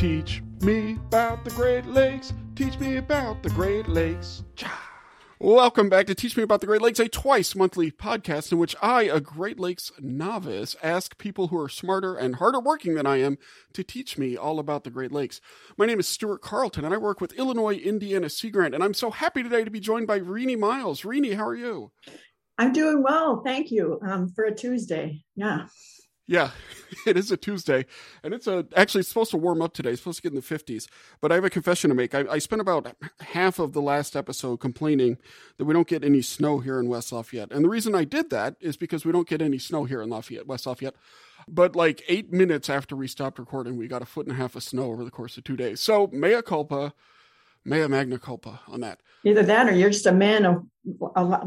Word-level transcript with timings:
Teach 0.00 0.42
me 0.62 0.96
about 1.08 1.44
the 1.44 1.50
Great 1.50 1.84
Lakes. 1.84 2.32
Teach 2.54 2.78
me 2.78 2.96
about 2.96 3.42
the 3.42 3.50
Great 3.50 3.86
Lakes. 3.86 4.42
Cha. 4.56 4.72
Welcome 5.38 5.90
back 5.90 6.06
to 6.06 6.14
Teach 6.14 6.38
Me 6.38 6.42
About 6.42 6.62
the 6.62 6.66
Great 6.66 6.80
Lakes, 6.80 6.98
a 6.98 7.06
twice 7.06 7.54
monthly 7.54 7.90
podcast 7.90 8.50
in 8.50 8.56
which 8.56 8.74
I, 8.80 9.02
a 9.02 9.20
Great 9.20 9.60
Lakes 9.60 9.92
novice, 10.00 10.74
ask 10.82 11.18
people 11.18 11.48
who 11.48 11.60
are 11.60 11.68
smarter 11.68 12.16
and 12.16 12.36
harder 12.36 12.60
working 12.60 12.94
than 12.94 13.04
I 13.04 13.18
am 13.18 13.36
to 13.74 13.84
teach 13.84 14.16
me 14.16 14.38
all 14.38 14.58
about 14.58 14.84
the 14.84 14.90
Great 14.90 15.12
Lakes. 15.12 15.42
My 15.76 15.84
name 15.84 16.00
is 16.00 16.08
Stuart 16.08 16.40
Carlton, 16.40 16.86
and 16.86 16.94
I 16.94 16.96
work 16.96 17.20
with 17.20 17.34
Illinois 17.34 17.76
Indiana 17.76 18.30
Sea 18.30 18.48
Grant, 18.48 18.74
and 18.74 18.82
I'm 18.82 18.94
so 18.94 19.10
happy 19.10 19.42
today 19.42 19.64
to 19.64 19.70
be 19.70 19.80
joined 19.80 20.06
by 20.06 20.16
Renee 20.16 20.56
Miles. 20.56 21.04
Renee, 21.04 21.34
how 21.34 21.46
are 21.46 21.54
you? 21.54 21.92
I'm 22.56 22.72
doing 22.72 23.02
well, 23.02 23.42
thank 23.44 23.70
you. 23.70 24.00
Um, 24.00 24.30
for 24.30 24.44
a 24.44 24.54
Tuesday, 24.54 25.22
yeah. 25.36 25.66
Yeah, 26.30 26.52
it 27.08 27.16
is 27.16 27.32
a 27.32 27.36
Tuesday, 27.36 27.86
and 28.22 28.32
it's 28.32 28.46
a 28.46 28.64
actually 28.76 29.00
it's 29.00 29.08
supposed 29.08 29.32
to 29.32 29.36
warm 29.36 29.60
up 29.60 29.74
today. 29.74 29.90
It's 29.90 30.00
supposed 30.00 30.18
to 30.18 30.22
get 30.22 30.30
in 30.30 30.36
the 30.36 30.42
fifties. 30.42 30.86
But 31.20 31.32
I 31.32 31.34
have 31.34 31.44
a 31.44 31.50
confession 31.50 31.88
to 31.88 31.94
make. 31.96 32.14
I, 32.14 32.24
I, 32.30 32.38
spent 32.38 32.62
about 32.62 32.94
half 33.18 33.58
of 33.58 33.72
the 33.72 33.82
last 33.82 34.14
episode 34.14 34.58
complaining 34.58 35.18
that 35.56 35.64
we 35.64 35.74
don't 35.74 35.88
get 35.88 36.04
any 36.04 36.22
snow 36.22 36.60
here 36.60 36.78
in 36.78 36.86
West 36.86 37.10
Lafayette, 37.10 37.50
and 37.50 37.64
the 37.64 37.68
reason 37.68 37.96
I 37.96 38.04
did 38.04 38.30
that 38.30 38.54
is 38.60 38.76
because 38.76 39.04
we 39.04 39.10
don't 39.10 39.28
get 39.28 39.42
any 39.42 39.58
snow 39.58 39.86
here 39.86 40.00
in 40.00 40.08
Lafayette, 40.08 40.46
West 40.46 40.68
Lafayette. 40.68 40.94
But 41.48 41.74
like 41.74 42.04
eight 42.06 42.32
minutes 42.32 42.70
after 42.70 42.94
we 42.94 43.08
stopped 43.08 43.40
recording, 43.40 43.76
we 43.76 43.88
got 43.88 44.02
a 44.02 44.06
foot 44.06 44.26
and 44.26 44.36
a 44.36 44.38
half 44.38 44.54
of 44.54 44.62
snow 44.62 44.84
over 44.84 45.02
the 45.02 45.10
course 45.10 45.36
of 45.36 45.42
two 45.42 45.56
days. 45.56 45.80
So 45.80 46.10
mea 46.12 46.42
culpa 46.42 46.94
mea 47.64 47.86
magna 47.86 48.18
culpa 48.18 48.60
on 48.68 48.80
that. 48.80 49.00
Either 49.24 49.42
that, 49.42 49.68
or 49.68 49.72
you're 49.74 49.90
just 49.90 50.06
a 50.06 50.12
man 50.12 50.46
of 50.46 50.64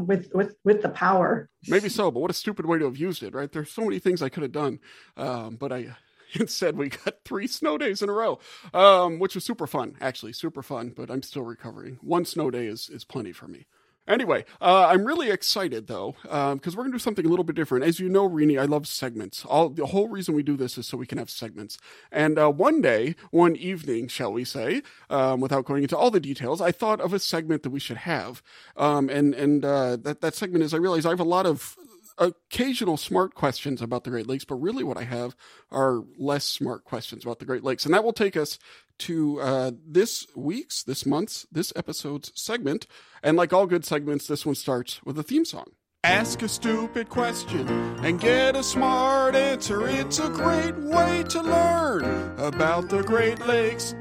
with 0.06 0.30
with 0.32 0.54
with 0.64 0.82
the 0.82 0.88
power. 0.88 1.50
Maybe 1.66 1.88
so, 1.88 2.10
but 2.10 2.20
what 2.20 2.30
a 2.30 2.34
stupid 2.34 2.66
way 2.66 2.78
to 2.78 2.84
have 2.84 2.96
used 2.96 3.22
it, 3.22 3.34
right? 3.34 3.50
There's 3.50 3.70
so 3.70 3.82
many 3.82 3.98
things 3.98 4.22
I 4.22 4.28
could 4.28 4.42
have 4.42 4.52
done, 4.52 4.78
um, 5.16 5.56
but 5.56 5.72
I 5.72 5.96
instead 6.34 6.76
we 6.76 6.90
got 6.90 7.24
three 7.24 7.46
snow 7.46 7.78
days 7.78 8.02
in 8.02 8.08
a 8.08 8.12
row, 8.12 8.38
um, 8.72 9.18
which 9.18 9.34
was 9.34 9.44
super 9.44 9.66
fun, 9.66 9.96
actually, 10.00 10.32
super 10.32 10.62
fun. 10.62 10.92
But 10.96 11.10
I'm 11.10 11.22
still 11.22 11.42
recovering. 11.42 11.98
One 12.00 12.24
snow 12.24 12.50
day 12.50 12.66
is 12.66 12.88
is 12.88 13.04
plenty 13.04 13.32
for 13.32 13.48
me. 13.48 13.66
Anyway, 14.06 14.44
uh, 14.60 14.88
I'm 14.88 15.04
really 15.04 15.30
excited 15.30 15.86
though 15.86 16.14
because 16.22 16.52
um, 16.52 16.60
we're 16.66 16.82
going 16.82 16.92
to 16.92 16.96
do 16.96 16.98
something 16.98 17.24
a 17.24 17.28
little 17.28 17.44
bit 17.44 17.56
different. 17.56 17.86
As 17.86 17.98
you 17.98 18.10
know, 18.10 18.28
Rini, 18.28 18.60
I 18.60 18.66
love 18.66 18.86
segments. 18.86 19.46
All 19.46 19.70
the 19.70 19.86
whole 19.86 20.08
reason 20.08 20.34
we 20.34 20.42
do 20.42 20.56
this 20.58 20.76
is 20.76 20.86
so 20.86 20.98
we 20.98 21.06
can 21.06 21.16
have 21.16 21.30
segments. 21.30 21.78
And 22.12 22.38
uh, 22.38 22.50
one 22.50 22.82
day, 22.82 23.14
one 23.30 23.56
evening, 23.56 24.08
shall 24.08 24.30
we 24.30 24.44
say, 24.44 24.82
um, 25.08 25.40
without 25.40 25.64
going 25.64 25.84
into 25.84 25.96
all 25.96 26.10
the 26.10 26.20
details, 26.20 26.60
I 26.60 26.70
thought 26.70 27.00
of 27.00 27.14
a 27.14 27.18
segment 27.18 27.62
that 27.62 27.70
we 27.70 27.80
should 27.80 27.96
have. 27.96 28.42
Um, 28.76 29.08
and 29.08 29.34
and 29.34 29.64
uh, 29.64 29.96
that 29.96 30.20
that 30.20 30.34
segment 30.34 30.64
is 30.64 30.74
I 30.74 30.78
realize 30.78 31.06
I 31.06 31.10
have 31.10 31.20
a 31.20 31.24
lot 31.24 31.46
of 31.46 31.74
occasional 32.18 32.96
smart 32.96 33.34
questions 33.34 33.82
about 33.82 34.04
the 34.04 34.10
Great 34.10 34.26
Lakes, 34.26 34.44
but 34.44 34.56
really 34.56 34.84
what 34.84 34.96
I 34.96 35.04
have 35.04 35.34
are 35.70 36.02
less 36.18 36.44
smart 36.44 36.84
questions 36.84 37.24
about 37.24 37.38
the 37.38 37.44
Great 37.44 37.64
Lakes. 37.64 37.84
And 37.84 37.94
that 37.94 38.04
will 38.04 38.12
take 38.12 38.36
us 38.36 38.58
to 38.98 39.40
uh, 39.40 39.72
this 39.86 40.26
week's, 40.36 40.82
this 40.82 41.04
month's, 41.04 41.46
this 41.50 41.72
episode's 41.74 42.32
segment. 42.34 42.86
And 43.22 43.36
like 43.36 43.52
all 43.52 43.66
good 43.66 43.84
segments, 43.84 44.26
this 44.26 44.46
one 44.46 44.54
starts 44.54 45.02
with 45.04 45.18
a 45.18 45.22
theme 45.22 45.44
song. 45.44 45.72
Ask 46.04 46.42
a 46.42 46.48
stupid 46.48 47.08
question 47.08 47.66
and 48.04 48.20
get 48.20 48.56
a 48.56 48.62
smart 48.62 49.34
answer. 49.34 49.88
It's 49.88 50.18
a 50.18 50.28
great 50.28 50.76
way 50.76 51.24
to 51.30 51.40
learn 51.40 52.38
about 52.38 52.90
the 52.90 53.02
Great 53.02 53.40
Lakes. 53.46 53.94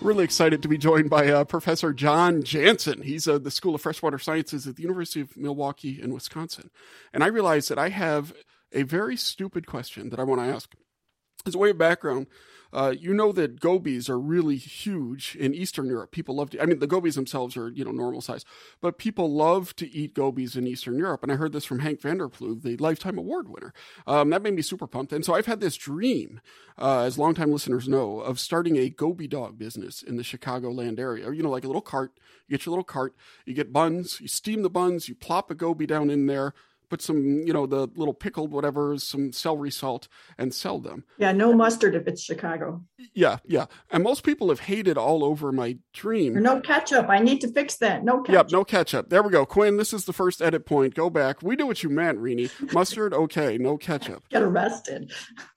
Really 0.00 0.22
excited 0.22 0.62
to 0.62 0.68
be 0.68 0.78
joined 0.78 1.10
by 1.10 1.26
uh, 1.28 1.42
Professor 1.42 1.92
John 1.92 2.44
Janssen. 2.44 3.02
He's 3.02 3.26
uh, 3.26 3.38
the 3.38 3.50
School 3.50 3.74
of 3.74 3.80
Freshwater 3.80 4.18
Sciences 4.18 4.64
at 4.68 4.76
the 4.76 4.82
University 4.82 5.20
of 5.20 5.36
Milwaukee 5.36 6.00
in 6.00 6.14
Wisconsin. 6.14 6.70
And 7.12 7.24
I 7.24 7.26
realize 7.26 7.66
that 7.66 7.80
I 7.80 7.88
have 7.88 8.32
a 8.72 8.84
very 8.84 9.16
stupid 9.16 9.66
question 9.66 10.10
that 10.10 10.20
I 10.20 10.22
want 10.22 10.40
to 10.40 10.46
ask. 10.46 10.72
As 11.46 11.56
a 11.56 11.58
way 11.58 11.70
of 11.70 11.78
background, 11.78 12.28
uh, 12.72 12.94
you 12.98 13.14
know 13.14 13.32
that 13.32 13.60
gobies 13.60 14.08
are 14.08 14.18
really 14.18 14.56
huge 14.56 15.36
in 15.36 15.54
Eastern 15.54 15.86
Europe. 15.86 16.10
People 16.10 16.36
love 16.36 16.50
to, 16.50 16.62
I 16.62 16.66
mean, 16.66 16.78
the 16.78 16.86
gobies 16.86 17.14
themselves 17.14 17.56
are, 17.56 17.68
you 17.70 17.84
know, 17.84 17.90
normal 17.90 18.20
size, 18.20 18.44
but 18.80 18.98
people 18.98 19.32
love 19.32 19.74
to 19.76 19.90
eat 19.90 20.14
gobies 20.14 20.56
in 20.56 20.66
Eastern 20.66 20.98
Europe. 20.98 21.22
And 21.22 21.32
I 21.32 21.36
heard 21.36 21.52
this 21.52 21.64
from 21.64 21.80
Hank 21.80 22.00
Vanderploeg, 22.00 22.62
the 22.62 22.76
Lifetime 22.76 23.18
Award 23.18 23.48
winner. 23.48 23.72
Um, 24.06 24.30
that 24.30 24.42
made 24.42 24.54
me 24.54 24.62
super 24.62 24.86
pumped. 24.86 25.12
And 25.12 25.24
so 25.24 25.34
I've 25.34 25.46
had 25.46 25.60
this 25.60 25.76
dream, 25.76 26.40
uh, 26.78 27.00
as 27.00 27.18
longtime 27.18 27.52
listeners 27.52 27.88
know, 27.88 28.20
of 28.20 28.38
starting 28.38 28.76
a 28.76 28.88
goby 28.88 29.26
dog 29.26 29.58
business 29.58 30.02
in 30.02 30.16
the 30.16 30.22
Chicagoland 30.22 30.98
area. 30.98 31.30
You 31.32 31.42
know, 31.42 31.50
like 31.50 31.64
a 31.64 31.68
little 31.68 31.82
cart. 31.82 32.12
You 32.46 32.56
get 32.56 32.64
your 32.64 32.72
little 32.72 32.84
cart, 32.84 33.14
you 33.44 33.54
get 33.54 33.72
buns, 33.72 34.20
you 34.20 34.28
steam 34.28 34.62
the 34.62 34.70
buns, 34.70 35.08
you 35.08 35.14
plop 35.14 35.50
a 35.50 35.54
goby 35.54 35.86
down 35.86 36.08
in 36.08 36.26
there, 36.26 36.54
put 36.88 37.02
some, 37.02 37.42
you 37.46 37.52
know, 37.52 37.66
the 37.66 37.88
little 37.96 38.14
pickled 38.14 38.52
whatever, 38.52 38.98
some 38.98 39.32
celery 39.32 39.70
salt, 39.70 40.08
and 40.36 40.54
sell 40.54 40.78
them. 40.78 41.04
Yeah, 41.18 41.32
no 41.32 41.52
mustard 41.52 41.94
if 41.94 42.06
it's 42.06 42.22
Chicago. 42.22 42.82
Yeah, 43.14 43.38
yeah. 43.44 43.66
And 43.90 44.02
most 44.02 44.24
people 44.24 44.48
have 44.48 44.60
hated 44.60 44.96
all 44.98 45.24
over 45.24 45.52
my 45.52 45.78
dream. 45.92 46.36
Or 46.36 46.40
no 46.40 46.60
ketchup. 46.60 47.08
I 47.08 47.18
need 47.18 47.40
to 47.42 47.48
fix 47.48 47.76
that. 47.76 48.04
No 48.04 48.22
ketchup. 48.22 48.34
Yep, 48.34 48.50
no 48.52 48.64
ketchup. 48.64 49.08
There 49.10 49.22
we 49.22 49.30
go. 49.30 49.46
Quinn, 49.46 49.76
this 49.76 49.92
is 49.92 50.04
the 50.04 50.12
first 50.12 50.42
edit 50.42 50.66
point. 50.66 50.94
Go 50.94 51.10
back. 51.10 51.42
We 51.42 51.56
do 51.56 51.66
what 51.66 51.82
you 51.82 51.90
meant, 51.90 52.18
Rini. 52.18 52.50
Mustard, 52.72 53.12
okay. 53.14 53.58
No 53.58 53.76
ketchup. 53.76 54.28
Get 54.28 54.42
arrested. 54.42 55.12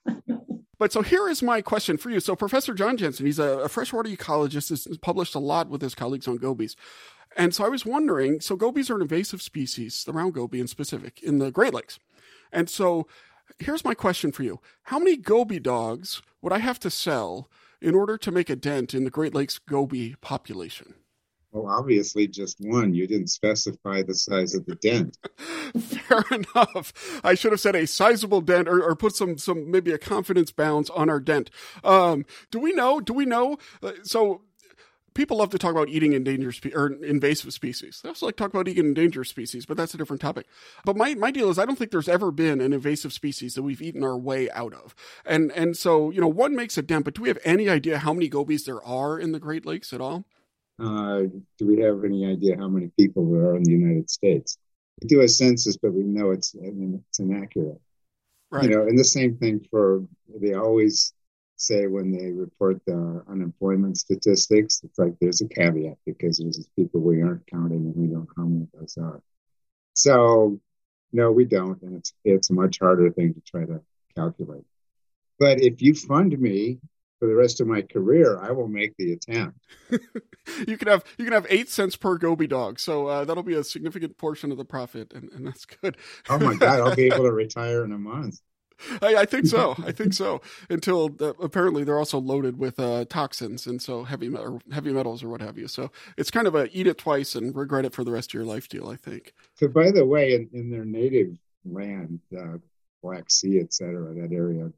But 0.82 0.92
so 0.92 1.02
here 1.02 1.28
is 1.28 1.44
my 1.44 1.60
question 1.60 1.96
for 1.96 2.10
you. 2.10 2.18
So 2.18 2.34
Professor 2.34 2.74
John 2.74 2.96
Janssen, 2.96 3.24
he's 3.24 3.38
a, 3.38 3.60
a 3.60 3.68
freshwater 3.68 4.08
ecologist, 4.08 4.70
has 4.70 4.98
published 4.98 5.36
a 5.36 5.38
lot 5.38 5.68
with 5.68 5.80
his 5.80 5.94
colleagues 5.94 6.26
on 6.26 6.38
gobies. 6.38 6.74
And 7.36 7.54
so 7.54 7.64
I 7.64 7.68
was 7.68 7.86
wondering 7.86 8.40
so 8.40 8.56
gobies 8.56 8.90
are 8.90 8.96
an 8.96 9.02
invasive 9.02 9.42
species, 9.42 10.04
the 10.04 10.12
round 10.12 10.34
goby 10.34 10.60
in 10.60 10.66
specific, 10.66 11.22
in 11.22 11.38
the 11.38 11.50
Great 11.50 11.74
Lakes. 11.74 11.98
And 12.52 12.68
so 12.68 13.06
here's 13.58 13.84
my 13.84 13.94
question 13.94 14.32
for 14.32 14.42
you 14.42 14.60
How 14.84 14.98
many 14.98 15.16
goby 15.16 15.58
dogs 15.58 16.22
would 16.40 16.52
I 16.52 16.58
have 16.58 16.78
to 16.80 16.90
sell 16.90 17.48
in 17.80 17.94
order 17.94 18.16
to 18.16 18.30
make 18.30 18.50
a 18.50 18.56
dent 18.56 18.94
in 18.94 19.04
the 19.04 19.10
Great 19.10 19.34
Lakes 19.34 19.58
goby 19.58 20.14
population? 20.20 20.94
Well, 21.52 21.70
obviously, 21.70 22.26
just 22.28 22.56
one. 22.60 22.94
You 22.94 23.06
didn't 23.06 23.28
specify 23.28 24.02
the 24.02 24.14
size 24.14 24.54
of 24.54 24.64
the 24.64 24.74
dent. 24.76 25.18
Fair 25.78 26.24
enough. 26.30 27.20
I 27.22 27.34
should 27.34 27.52
have 27.52 27.60
said 27.60 27.76
a 27.76 27.86
sizable 27.86 28.40
dent, 28.40 28.68
or, 28.68 28.82
or 28.82 28.96
put 28.96 29.14
some 29.14 29.36
some 29.36 29.70
maybe 29.70 29.92
a 29.92 29.98
confidence 29.98 30.50
bounds 30.50 30.88
on 30.88 31.10
our 31.10 31.20
dent. 31.20 31.50
Um, 31.84 32.24
do 32.50 32.58
we 32.58 32.72
know? 32.72 33.00
Do 33.00 33.12
we 33.12 33.26
know? 33.26 33.58
Uh, 33.82 33.92
so 34.02 34.40
people 35.14 35.38
love 35.38 35.50
to 35.50 35.58
talk 35.58 35.72
about 35.72 35.88
eating 35.88 36.12
endangered 36.12 36.54
spe- 36.54 36.74
or 36.74 36.88
invasive 37.02 37.52
species. 37.52 38.00
They 38.02 38.08
also 38.08 38.26
like 38.26 38.36
to 38.36 38.42
talk 38.42 38.52
about 38.52 38.68
eating 38.68 38.86
endangered 38.86 39.26
species, 39.26 39.66
but 39.66 39.76
that's 39.76 39.94
a 39.94 39.98
different 39.98 40.20
topic. 40.20 40.46
But 40.84 40.96
my, 40.96 41.14
my 41.14 41.30
deal 41.30 41.50
is 41.50 41.58
I 41.58 41.66
don't 41.66 41.76
think 41.76 41.90
there's 41.90 42.08
ever 42.08 42.30
been 42.30 42.60
an 42.60 42.72
invasive 42.72 43.12
species 43.12 43.54
that 43.54 43.62
we've 43.62 43.82
eaten 43.82 44.04
our 44.04 44.16
way 44.16 44.50
out 44.50 44.72
of. 44.74 44.94
And 45.24 45.52
and 45.52 45.76
so, 45.76 46.10
you 46.10 46.20
know, 46.20 46.28
one 46.28 46.54
makes 46.54 46.78
a 46.78 46.82
dent, 46.82 47.04
but 47.04 47.14
do 47.14 47.22
we 47.22 47.28
have 47.28 47.38
any 47.44 47.68
idea 47.68 47.98
how 47.98 48.12
many 48.12 48.28
gobies 48.28 48.64
there 48.64 48.82
are 48.84 49.18
in 49.18 49.32
the 49.32 49.40
Great 49.40 49.66
Lakes 49.66 49.92
at 49.92 50.00
all? 50.00 50.24
Uh, 50.78 51.22
do 51.58 51.66
we 51.66 51.80
have 51.80 52.04
any 52.04 52.26
idea 52.26 52.56
how 52.56 52.68
many 52.68 52.90
people 52.98 53.30
there 53.30 53.50
are 53.50 53.56
in 53.56 53.62
the 53.62 53.72
United 53.72 54.10
States? 54.10 54.58
We 55.00 55.08
do 55.08 55.20
a 55.20 55.28
census, 55.28 55.76
but 55.76 55.92
we 55.92 56.02
know 56.02 56.30
it's 56.30 56.54
I 56.56 56.70
mean, 56.70 57.02
it's 57.08 57.18
inaccurate. 57.18 57.80
Right. 58.50 58.64
You 58.64 58.70
know, 58.70 58.82
and 58.82 58.98
the 58.98 59.04
same 59.04 59.36
thing 59.36 59.66
for 59.70 60.04
they 60.40 60.54
always 60.54 61.14
say 61.62 61.86
when 61.86 62.10
they 62.10 62.30
report 62.30 62.80
the 62.86 63.22
unemployment 63.28 63.98
statistics, 63.98 64.82
it's 64.84 64.98
like 64.98 65.14
there's 65.20 65.40
a 65.40 65.48
caveat 65.48 65.98
because 66.04 66.38
there's 66.38 66.66
people 66.76 67.00
we 67.00 67.22
aren't 67.22 67.46
counting 67.46 67.78
and 67.78 67.96
we 67.96 68.08
don't 68.08 68.24
know 68.24 68.26
how 68.36 68.44
many 68.44 68.66
those 68.74 68.96
are. 68.98 69.22
So 69.94 70.60
no, 71.12 71.30
we 71.30 71.44
don't, 71.44 71.80
and 71.82 71.96
it's 71.96 72.12
it's 72.24 72.50
a 72.50 72.54
much 72.54 72.78
harder 72.78 73.10
thing 73.10 73.34
to 73.34 73.40
try 73.40 73.64
to 73.64 73.80
calculate. 74.16 74.64
But 75.38 75.60
if 75.60 75.82
you 75.82 75.94
fund 75.94 76.38
me 76.38 76.78
for 77.18 77.28
the 77.28 77.34
rest 77.34 77.60
of 77.60 77.66
my 77.66 77.82
career, 77.82 78.38
I 78.38 78.50
will 78.50 78.68
make 78.68 78.96
the 78.96 79.12
attempt. 79.12 79.58
you 80.66 80.76
can 80.76 80.88
have 80.88 81.04
you 81.18 81.24
can 81.24 81.34
have 81.34 81.46
eight 81.50 81.68
cents 81.68 81.96
per 81.96 82.16
goby 82.16 82.46
dog, 82.46 82.80
so 82.80 83.06
uh, 83.06 83.24
that'll 83.24 83.42
be 83.42 83.54
a 83.54 83.64
significant 83.64 84.16
portion 84.16 84.50
of 84.50 84.58
the 84.58 84.64
profit, 84.64 85.12
and, 85.12 85.30
and 85.32 85.46
that's 85.46 85.64
good. 85.66 85.96
oh 86.28 86.38
my 86.38 86.54
god, 86.54 86.80
I'll 86.80 86.96
be 86.96 87.06
able 87.12 87.24
to 87.24 87.32
retire 87.32 87.84
in 87.84 87.92
a 87.92 87.98
month. 87.98 88.40
I, 89.02 89.16
I, 89.16 89.24
think 89.24 89.46
so. 89.46 89.74
I 89.84 89.92
think 89.92 90.12
so. 90.12 90.40
Until 90.68 91.10
uh, 91.20 91.34
apparently 91.40 91.84
they're 91.84 91.98
also 91.98 92.18
loaded 92.18 92.58
with 92.58 92.78
uh, 92.78 93.04
toxins 93.06 93.66
and 93.66 93.80
so 93.80 94.04
heavy 94.04 94.28
metal, 94.28 94.60
heavy 94.70 94.92
metals 94.92 95.22
or 95.22 95.28
what 95.28 95.40
have 95.40 95.58
you. 95.58 95.68
So 95.68 95.90
it's 96.16 96.30
kind 96.30 96.46
of 96.46 96.54
a 96.54 96.68
eat 96.76 96.86
it 96.86 96.98
twice 96.98 97.34
and 97.34 97.54
regret 97.54 97.84
it 97.84 97.94
for 97.94 98.04
the 98.04 98.12
rest 98.12 98.30
of 98.30 98.34
your 98.34 98.44
life 98.44 98.68
deal. 98.68 98.88
I 98.88 98.96
think. 98.96 99.34
So 99.54 99.68
by 99.68 99.90
the 99.90 100.04
way, 100.04 100.34
in, 100.34 100.48
in 100.52 100.70
their 100.70 100.84
native 100.84 101.36
land, 101.64 102.20
uh, 102.36 102.58
Black 103.02 103.30
Sea, 103.30 103.60
etc., 103.60 104.14
that 104.14 104.32
area, 104.32 104.70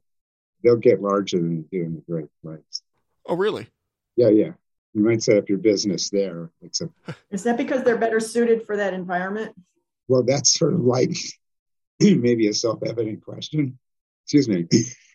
they'll 0.63 0.75
get 0.75 1.01
larger 1.01 1.37
than 1.37 1.57
they 1.71 1.77
do 1.77 1.83
in 1.83 1.95
the 1.95 2.01
Great 2.11 2.29
Lakes. 2.43 2.81
Oh, 3.25 3.35
really? 3.35 3.67
Yeah, 4.15 4.29
yeah. 4.29 4.51
You 4.93 5.03
might 5.03 5.23
set 5.23 5.37
up 5.37 5.49
your 5.49 5.57
business 5.57 6.09
there. 6.09 6.49
Except, 6.61 6.91
is 7.31 7.43
that 7.43 7.57
because 7.57 7.83
they're 7.83 7.97
better 7.97 8.19
suited 8.19 8.65
for 8.65 8.77
that 8.77 8.93
environment? 8.93 9.53
Well, 10.07 10.23
that's 10.23 10.57
sort 10.57 10.73
of 10.73 10.81
like 10.81 11.11
maybe 11.99 12.47
a 12.47 12.53
self-evident 12.53 13.23
question 13.23 13.77
excuse 14.25 14.49
me. 14.49 14.67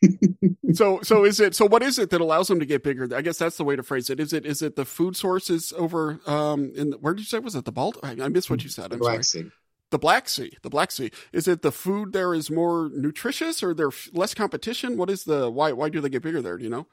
So 0.73 1.01
so 1.03 1.25
is 1.25 1.41
it 1.41 1.55
so 1.55 1.67
what 1.67 1.83
is 1.83 1.99
it 1.99 2.09
that 2.11 2.21
allows 2.23 2.49
them 2.49 2.61
to 2.61 2.65
get 2.65 2.83
bigger? 2.83 3.09
I 3.15 3.21
guess 3.21 3.37
that's 3.37 3.57
the 3.57 3.65
way 3.65 3.77
to 3.77 3.83
phrase 3.83 4.09
it. 4.09 4.19
Is 4.19 4.33
it 4.33 4.47
is 4.47 4.62
it 4.62 4.77
the 4.77 4.85
food 4.87 5.15
sources 5.17 5.75
over 5.77 6.21
um 6.27 6.73
in 6.75 6.93
where 6.93 7.12
did 7.12 7.21
you 7.21 7.27
say 7.27 7.39
was 7.39 7.55
it 7.55 7.65
the 7.67 7.73
balt 7.73 7.99
i, 8.03 8.12
I 8.12 8.29
missed 8.29 8.49
what 8.49 8.62
you 8.62 8.71
said 8.71 8.93
i'm 8.93 8.99
black 8.99 9.25
sorry. 9.25 9.45
Sea. 9.45 9.51
the 9.91 9.99
black 9.99 10.29
sea 10.29 10.57
the 10.62 10.71
black 10.71 10.91
sea. 10.91 11.11
Is 11.33 11.49
it 11.49 11.61
the 11.61 11.73
food 11.73 12.12
there 12.12 12.33
is 12.33 12.51
more 12.51 12.89
nutritious 12.95 13.62
or 13.62 13.75
there's 13.75 14.09
less 14.15 14.33
competition? 14.33 14.97
What 14.97 15.11
is 15.11 15.25
the 15.25 15.51
why 15.51 15.73
why 15.73 15.91
do 15.91 16.01
they 16.01 16.09
get 16.09 16.23
bigger 16.23 16.41
there 16.41 16.57
do 16.57 16.65
you 16.65 16.71
know? 16.71 16.87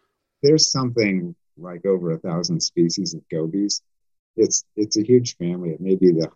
There's 0.43 0.69
something 0.69 1.35
like 1.57 1.85
over 1.85 2.11
a 2.11 2.17
thousand 2.17 2.61
species 2.61 3.13
of 3.13 3.21
gobies. 3.29 3.81
It's 4.35 4.65
it's 4.75 4.97
a 4.97 5.03
huge 5.03 5.37
family. 5.37 5.69
It 5.69 5.79
may 5.79 5.95
be 5.95 6.11
the 6.11 6.29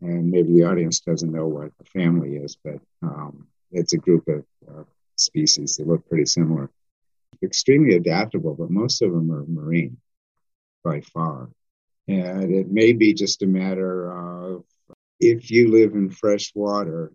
and 0.00 0.30
maybe 0.30 0.54
the 0.54 0.64
audience 0.64 1.00
doesn't 1.00 1.30
know 1.30 1.46
what 1.46 1.72
a 1.80 1.84
family 1.84 2.36
is, 2.36 2.56
but 2.62 2.80
um, 3.02 3.46
it's 3.72 3.92
a 3.92 3.98
group 3.98 4.28
of 4.28 4.44
species 5.16 5.76
that 5.76 5.86
look 5.86 6.08
pretty 6.08 6.26
similar. 6.26 6.70
Extremely 7.42 7.96
adaptable, 7.96 8.54
but 8.54 8.70
most 8.70 9.02
of 9.02 9.12
them 9.12 9.30
are 9.32 9.44
marine 9.46 9.98
by 10.82 11.00
far. 11.00 11.50
And 12.06 12.54
it 12.54 12.70
may 12.70 12.92
be 12.92 13.14
just 13.14 13.42
a 13.42 13.46
matter 13.46 14.10
of 14.10 14.64
if 15.20 15.50
you 15.50 15.70
live 15.70 15.94
in 15.94 16.10
fresh 16.10 16.52
water, 16.54 17.12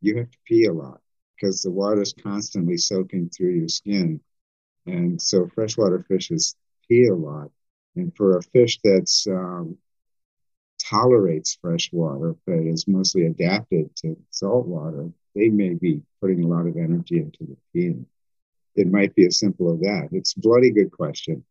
you 0.00 0.18
have 0.18 0.30
to 0.30 0.38
pee 0.44 0.64
a 0.64 0.72
lot 0.72 1.00
because 1.34 1.62
the 1.62 1.70
water 1.70 2.02
is 2.02 2.14
constantly 2.22 2.76
soaking 2.76 3.30
through 3.30 3.52
your 3.52 3.68
skin. 3.68 4.20
And 4.86 5.20
so 5.20 5.48
freshwater 5.54 6.04
fishes 6.08 6.56
pee 6.88 7.06
a 7.06 7.14
lot. 7.14 7.50
And 7.96 8.14
for 8.16 8.36
a 8.36 8.42
fish 8.42 8.80
that's 8.82 9.26
um, 9.26 9.78
tolerates 10.82 11.56
fresh 11.60 11.90
water 11.92 12.34
but 12.46 12.58
is 12.58 12.86
mostly 12.88 13.26
adapted 13.26 13.94
to 13.96 14.16
salt 14.30 14.66
water, 14.66 15.10
they 15.34 15.48
may 15.48 15.74
be 15.74 16.02
putting 16.20 16.44
a 16.44 16.46
lot 16.46 16.66
of 16.66 16.76
energy 16.76 17.18
into 17.18 17.38
the 17.40 17.56
peeing. 17.74 18.04
It 18.76 18.90
might 18.90 19.14
be 19.14 19.26
as 19.26 19.38
simple 19.38 19.72
as 19.74 19.80
that. 19.80 20.08
It's 20.12 20.36
a 20.36 20.40
bloody 20.40 20.70
good 20.70 20.90
question. 20.90 21.44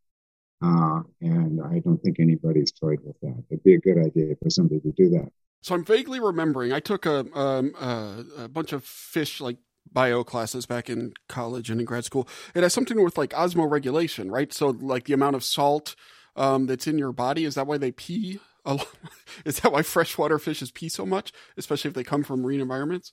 Uh, 0.64 1.02
and 1.22 1.62
I 1.62 1.80
don't 1.80 2.02
think 2.02 2.20
anybody's 2.20 2.72
toyed 2.72 3.00
with 3.04 3.20
that. 3.22 3.44
It'd 3.50 3.64
be 3.64 3.76
a 3.76 3.80
good 3.80 3.98
idea 3.98 4.36
for 4.42 4.50
somebody 4.50 4.80
to 4.82 4.92
do 4.92 5.10
that. 5.10 5.30
So 5.62 5.76
I'm 5.76 5.84
vaguely 5.84 6.20
remembering 6.20 6.74
I 6.74 6.80
took 6.80 7.06
a, 7.06 7.26
um, 7.38 7.74
a, 7.80 8.44
a 8.44 8.48
bunch 8.50 8.74
of 8.74 8.84
fish 8.84 9.42
like 9.42 9.58
bio 9.92 10.24
classes 10.24 10.66
back 10.66 10.90
in 10.90 11.14
college 11.28 11.70
and 11.70 11.80
in 11.80 11.86
grad 11.86 12.06
school. 12.06 12.28
It 12.56 12.64
has 12.64 12.74
something 12.74 13.02
with 13.04 13.18
like 13.18 13.32
osmoregulation, 13.32 14.32
right? 14.32 14.52
So 14.54 14.70
like 14.70 15.06
the 15.06 15.14
amount 15.14 15.36
of 15.36 15.44
salt 15.44 15.96
um, 16.36 16.66
that's 16.66 16.88
in 16.88 16.98
your 16.98 17.12
body 17.12 17.46
is 17.46 17.56
that 17.56 17.68
why 17.68 17.78
they 17.78 17.92
pee? 17.92 18.40
is 19.46 19.60
that 19.60 19.72
why 19.72 19.82
freshwater 19.82 20.40
fishes 20.40 20.72
pee 20.72 20.90
so 20.90 21.06
much, 21.06 21.34
especially 21.58 21.90
if 21.90 21.96
they 21.96 22.04
come 22.04 22.24
from 22.24 22.42
marine 22.42 22.62
environments? 22.62 23.12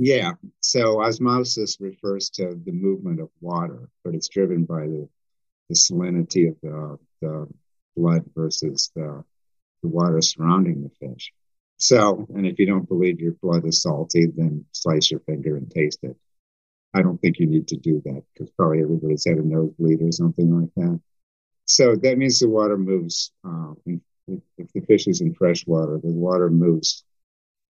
Yeah. 0.00 0.32
So 0.60 1.02
osmosis 1.02 1.78
refers 1.80 2.30
to 2.30 2.54
the 2.64 2.72
movement 2.72 3.20
of 3.20 3.30
water, 3.40 3.90
but 4.04 4.14
it's 4.14 4.28
driven 4.28 4.64
by 4.64 4.86
the 4.86 5.08
the 5.68 5.74
salinity 5.74 6.48
of 6.48 6.56
the, 6.62 6.98
the 7.20 7.48
blood 7.96 8.24
versus 8.34 8.90
the, 8.94 9.22
the 9.82 9.88
water 9.88 10.22
surrounding 10.22 10.82
the 10.82 11.08
fish. 11.08 11.32
So, 11.76 12.26
and 12.34 12.46
if 12.46 12.58
you 12.58 12.66
don't 12.66 12.88
believe 12.88 13.20
your 13.20 13.32
blood 13.32 13.66
is 13.66 13.82
salty, 13.82 14.26
then 14.26 14.64
slice 14.72 15.10
your 15.10 15.20
finger 15.20 15.56
and 15.56 15.70
taste 15.70 16.00
it. 16.02 16.16
I 16.94 17.02
don't 17.02 17.20
think 17.20 17.38
you 17.38 17.46
need 17.46 17.68
to 17.68 17.76
do 17.76 18.00
that 18.06 18.22
because 18.32 18.50
probably 18.52 18.82
everybody's 18.82 19.26
had 19.26 19.36
a 19.36 19.46
nosebleed 19.46 20.00
or 20.00 20.10
something 20.10 20.58
like 20.58 20.70
that. 20.76 21.00
So 21.66 21.94
that 21.96 22.16
means 22.16 22.38
the 22.38 22.48
water 22.48 22.78
moves. 22.78 23.30
Uh, 23.44 23.74
if, 23.84 24.00
if 24.56 24.72
the 24.72 24.80
fish 24.80 25.06
is 25.06 25.20
in 25.20 25.34
fresh 25.34 25.66
water, 25.66 26.00
the 26.02 26.08
water 26.10 26.48
moves 26.48 27.04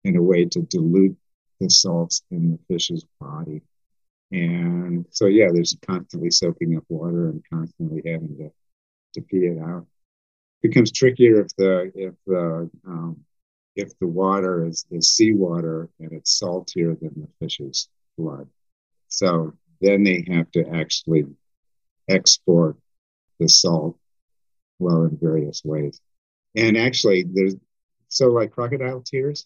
in 0.04 0.18
a 0.18 0.22
way 0.22 0.46
to 0.46 0.62
dilute 0.64 1.18
the 1.60 1.70
salts 1.70 2.24
in 2.32 2.52
the 2.52 2.60
fish's 2.68 3.06
body. 3.20 3.62
And 4.32 5.06
so, 5.12 5.28
yeah, 5.28 5.48
there's 5.54 5.78
constantly 5.88 6.32
soaking 6.32 6.76
up 6.76 6.84
water 6.90 7.30
and 7.30 7.44
constantly 7.52 8.02
having 8.06 8.38
to, 8.38 8.52
to 9.14 9.22
pee 9.22 9.46
it 9.46 9.60
out. 9.60 9.86
It 10.62 10.70
becomes 10.70 10.92
trickier 10.92 11.42
if 11.42 11.56
the 11.58 11.92
if 11.96 12.14
the 12.26 12.70
um, 12.88 13.24
if 13.76 13.98
the 14.00 14.08
water 14.08 14.66
is, 14.66 14.86
is 14.90 15.14
seawater 15.14 15.90
and 16.00 16.14
it's 16.14 16.40
saltier 16.40 16.96
than 16.96 17.14
the 17.16 17.28
fish's 17.40 17.90
blood. 18.18 18.48
So 19.10 19.54
then 19.82 20.04
they 20.04 20.26
have 20.30 20.50
to 20.52 20.68
actually 20.68 21.26
export 22.10 22.78
the 23.40 23.48
salt 23.48 23.98
well 24.80 25.04
in 25.04 25.18
various 25.18 25.62
ways. 25.64 26.00
And 26.56 26.78
actually, 26.78 27.24
there's 27.24 27.56
so 28.08 28.28
like 28.28 28.52
crocodile 28.52 29.02
tears. 29.02 29.46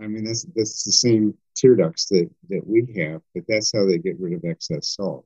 I 0.00 0.06
mean, 0.06 0.24
that's 0.24 0.44
that's 0.54 0.84
the 0.84 0.92
same 0.92 1.34
tear 1.62 1.76
ducts 1.76 2.06
that 2.06 2.28
that 2.48 2.66
we 2.66 2.92
have, 3.00 3.22
but 3.34 3.44
that's 3.48 3.72
how 3.72 3.86
they 3.86 3.98
get 3.98 4.18
rid 4.20 4.32
of 4.32 4.44
excess 4.44 4.88
salt. 4.88 5.24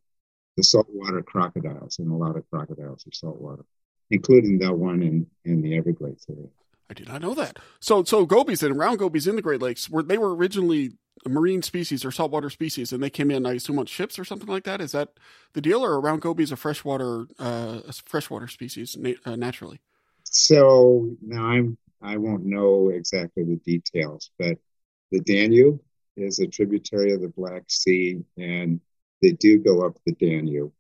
The 0.56 0.62
saltwater 0.62 1.22
crocodiles, 1.22 1.98
and 1.98 2.10
a 2.10 2.14
lot 2.14 2.36
of 2.36 2.48
crocodiles 2.50 3.06
are 3.06 3.12
saltwater, 3.12 3.64
including 4.10 4.58
that 4.58 4.76
one 4.76 5.02
in 5.02 5.26
in 5.44 5.62
the 5.62 5.76
Everglades 5.76 6.26
area. 6.30 6.48
I 6.88 6.94
did 6.94 7.08
not 7.08 7.22
know 7.22 7.34
that. 7.34 7.58
So, 7.80 8.04
so 8.04 8.26
gobies 8.26 8.62
and 8.62 8.78
round 8.78 8.98
gobies 8.98 9.26
in 9.26 9.36
the 9.36 9.42
Great 9.42 9.60
Lakes 9.60 9.90
were 9.90 10.02
they 10.02 10.18
were 10.18 10.34
originally 10.34 10.92
marine 11.26 11.62
species 11.62 12.04
or 12.04 12.12
saltwater 12.12 12.50
species, 12.50 12.92
and 12.92 13.02
they 13.02 13.10
came 13.10 13.30
in, 13.30 13.46
I 13.46 13.54
assume, 13.54 13.78
on 13.78 13.86
ships 13.86 14.18
or 14.18 14.24
something 14.24 14.48
like 14.48 14.64
that. 14.64 14.80
Is 14.80 14.92
that 14.92 15.10
the 15.54 15.60
deal, 15.60 15.84
or 15.84 16.00
round 16.00 16.20
gobies 16.20 16.52
a 16.52 16.56
freshwater 16.56 17.26
uh, 17.38 17.80
a 17.88 17.92
freshwater 18.04 18.48
species 18.48 18.96
na- 18.98 19.12
uh, 19.24 19.36
naturally? 19.36 19.80
So 20.24 21.16
now 21.20 21.46
I'm 21.46 21.78
I 22.02 22.18
won't 22.18 22.44
know 22.44 22.90
exactly 22.90 23.42
the 23.44 23.56
details, 23.56 24.30
but 24.38 24.58
the 25.10 25.20
Danube 25.20 25.80
is 26.16 26.38
a 26.38 26.46
tributary 26.46 27.12
of 27.12 27.20
the 27.20 27.28
Black 27.28 27.64
Sea, 27.68 28.24
and 28.38 28.80
they 29.22 29.32
do 29.32 29.58
go 29.58 29.86
up 29.86 29.96
the 30.04 30.12
Danube, 30.12 30.72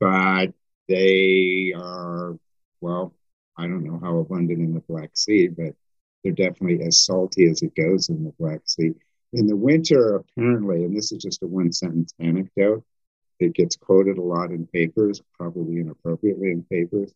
but 0.00 0.52
they 0.88 1.72
are 1.76 2.38
well 2.80 3.14
I 3.58 3.62
don't 3.62 3.84
know 3.84 3.98
how 4.00 4.18
abundant 4.18 4.60
in 4.60 4.72
the 4.72 4.80
Black 4.80 5.10
Sea, 5.14 5.48
but 5.48 5.74
they're 6.22 6.32
definitely 6.32 6.86
as 6.86 7.00
salty 7.00 7.46
as 7.46 7.62
it 7.62 7.74
goes 7.74 8.08
in 8.08 8.22
the 8.22 8.32
Black 8.38 8.60
Sea. 8.66 8.94
In 9.32 9.46
the 9.46 9.56
winter, 9.56 10.14
apparently, 10.16 10.84
and 10.84 10.96
this 10.96 11.10
is 11.10 11.22
just 11.22 11.42
a 11.42 11.46
one 11.46 11.72
sentence 11.72 12.14
anecdote, 12.20 12.84
it 13.40 13.54
gets 13.54 13.76
quoted 13.76 14.18
a 14.18 14.22
lot 14.22 14.50
in 14.50 14.66
papers, 14.68 15.20
probably 15.36 15.80
inappropriately 15.80 16.52
in 16.52 16.62
papers. 16.64 17.12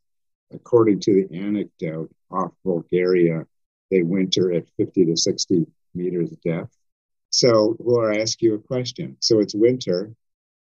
According 0.52 1.00
to 1.00 1.14
the 1.14 1.38
anecdote, 1.38 2.10
off 2.30 2.52
Bulgaria, 2.64 3.46
they 3.90 4.02
winter 4.02 4.52
at 4.52 4.68
50 4.76 5.06
to 5.06 5.16
60 5.16 5.66
meters 5.94 6.30
depth. 6.44 6.76
So, 7.32 7.76
Laura, 7.80 8.16
I 8.16 8.20
ask 8.20 8.42
you 8.42 8.54
a 8.54 8.58
question. 8.58 9.16
So 9.20 9.40
it's 9.40 9.54
winter 9.54 10.14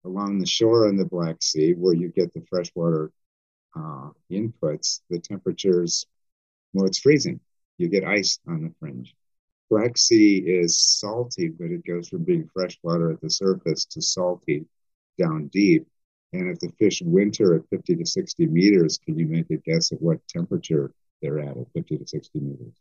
along 0.04 0.38
the 0.38 0.46
shore 0.46 0.88
in 0.88 0.96
the 0.96 1.04
Black 1.04 1.42
Sea 1.42 1.74
where 1.74 1.94
you 1.94 2.08
get 2.08 2.32
the 2.32 2.42
freshwater 2.48 3.10
uh, 3.76 4.10
inputs, 4.30 5.00
the 5.10 5.18
temperatures, 5.18 6.06
well, 6.72 6.86
it's 6.86 7.00
freezing. 7.00 7.40
You 7.78 7.88
get 7.88 8.04
ice 8.04 8.38
on 8.46 8.62
the 8.62 8.72
fringe. 8.78 9.14
Black 9.68 9.98
Sea 9.98 10.38
is 10.38 10.78
salty, 10.78 11.48
but 11.48 11.70
it 11.70 11.84
goes 11.86 12.08
from 12.08 12.24
being 12.24 12.48
freshwater 12.54 13.10
at 13.12 13.20
the 13.20 13.30
surface 13.30 13.84
to 13.86 14.00
salty 14.02 14.66
down 15.18 15.48
deep. 15.48 15.86
And 16.32 16.50
if 16.50 16.60
the 16.60 16.70
fish 16.78 17.02
winter 17.04 17.56
at 17.56 17.68
50 17.70 17.96
to 17.96 18.06
60 18.06 18.46
meters, 18.46 18.98
can 19.04 19.18
you 19.18 19.26
make 19.26 19.50
a 19.50 19.56
guess 19.56 19.90
at 19.92 20.00
what 20.00 20.26
temperature 20.28 20.92
they're 21.20 21.40
at 21.40 21.56
at 21.56 21.72
50 21.72 21.98
to 21.98 22.06
60 22.06 22.40
meters? 22.40 22.74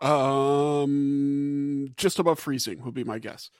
Um, 0.00 1.92
just 1.96 2.18
above 2.18 2.38
freezing 2.38 2.84
would 2.84 2.94
be 2.94 3.04
my 3.04 3.18
guess. 3.18 3.50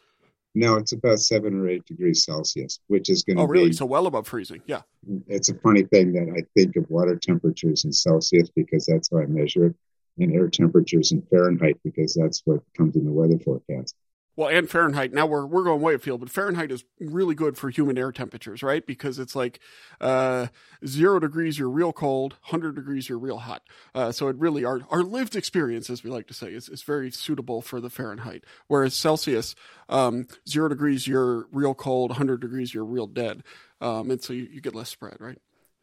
No, 0.55 0.77
it's 0.77 0.93
about 0.93 1.19
seven 1.19 1.61
or 1.61 1.69
eight 1.69 1.85
degrees 1.85 2.25
Celsius, 2.25 2.81
which 2.87 3.11
is 3.11 3.23
going 3.23 3.37
to. 3.37 3.43
Oh, 3.43 3.47
really? 3.47 3.69
Be, 3.69 3.75
so 3.75 3.87
well 3.87 4.07
above 4.07 4.27
freezing. 4.27 4.63
Yeah. 4.67 4.83
It's 5.29 5.51
a 5.51 5.55
funny 5.55 5.83
thing 5.85 6.13
that 6.15 6.35
I 6.37 6.43
think 6.59 6.77
of 6.77 6.89
water 6.91 7.17
temperatures 7.17 7.85
in 7.85 7.93
Celsius 7.93 8.49
because 8.51 8.87
that's 8.87 9.11
how 9.11 9.19
I 9.19 9.27
measure 9.27 9.67
it, 9.67 9.77
and 10.19 10.33
air 10.33 10.49
temperatures 10.49 11.13
in 11.13 11.23
Fahrenheit 11.23 11.79
because 11.85 12.15
that's 12.15 12.43
what 12.45 12.61
comes 12.77 12.97
in 12.97 13.05
the 13.05 13.13
weather 13.13 13.39
forecast 13.39 13.95
well, 14.39 14.49
and 14.49 14.71
Fahrenheit. 14.71 15.13
Now 15.13 15.27
we're 15.27 15.45
we're 15.45 15.65
going 15.65 15.81
way 15.81 15.95
afield, 15.95 16.21
but 16.21 16.31
Fahrenheit 16.31 16.71
is 16.71 16.85
really 17.01 17.35
good 17.35 17.59
for 17.59 17.71
human 17.71 17.99
air 17.99 18.13
temperatures, 18.13 18.63
right? 18.63 18.87
Because 18.87 19.19
it's 19.19 19.35
like 19.35 19.59
uh, 20.01 20.47
zero 20.87 21.19
degrees, 21.19 21.59
you're 21.59 21.69
real 21.69 21.93
cold. 21.93 22.37
Hundred 22.43 22.77
degrees, 22.77 23.09
you're 23.09 23.19
real 23.19 23.39
hot. 23.39 23.63
Uh, 23.97 24.13
so 24.13 24.29
it 24.29 24.37
really 24.37 24.65
our 24.65 24.83
our 24.91 25.03
lived 25.03 25.35
experience, 25.35 25.91
as 25.91 26.05
we 26.05 26.11
like 26.11 26.29
to 26.29 26.35
say, 26.35 26.53
is 26.55 26.69
is 26.69 26.85
very 26.85 27.11
suitable 27.11 27.61
for 27.61 27.81
the 27.81 27.91
Fahrenheit. 27.91 28.45
Whereas 28.69 28.95
Celsius, 28.95 29.57
um, 29.89 30.29
zero 30.49 30.69
degrees, 30.69 31.09
you're 31.09 31.49
real 31.51 31.75
cold. 31.75 32.13
Hundred 32.13 32.41
degrees, 32.41 32.73
you're 32.73 32.85
real 32.85 33.09
dead. 33.09 33.43
Um, 33.81 34.09
and 34.09 34.23
so 34.23 34.33
you, 34.33 34.47
you 34.53 34.61
get 34.61 34.73
less 34.73 34.89
spread, 34.89 35.17
right? 35.19 35.39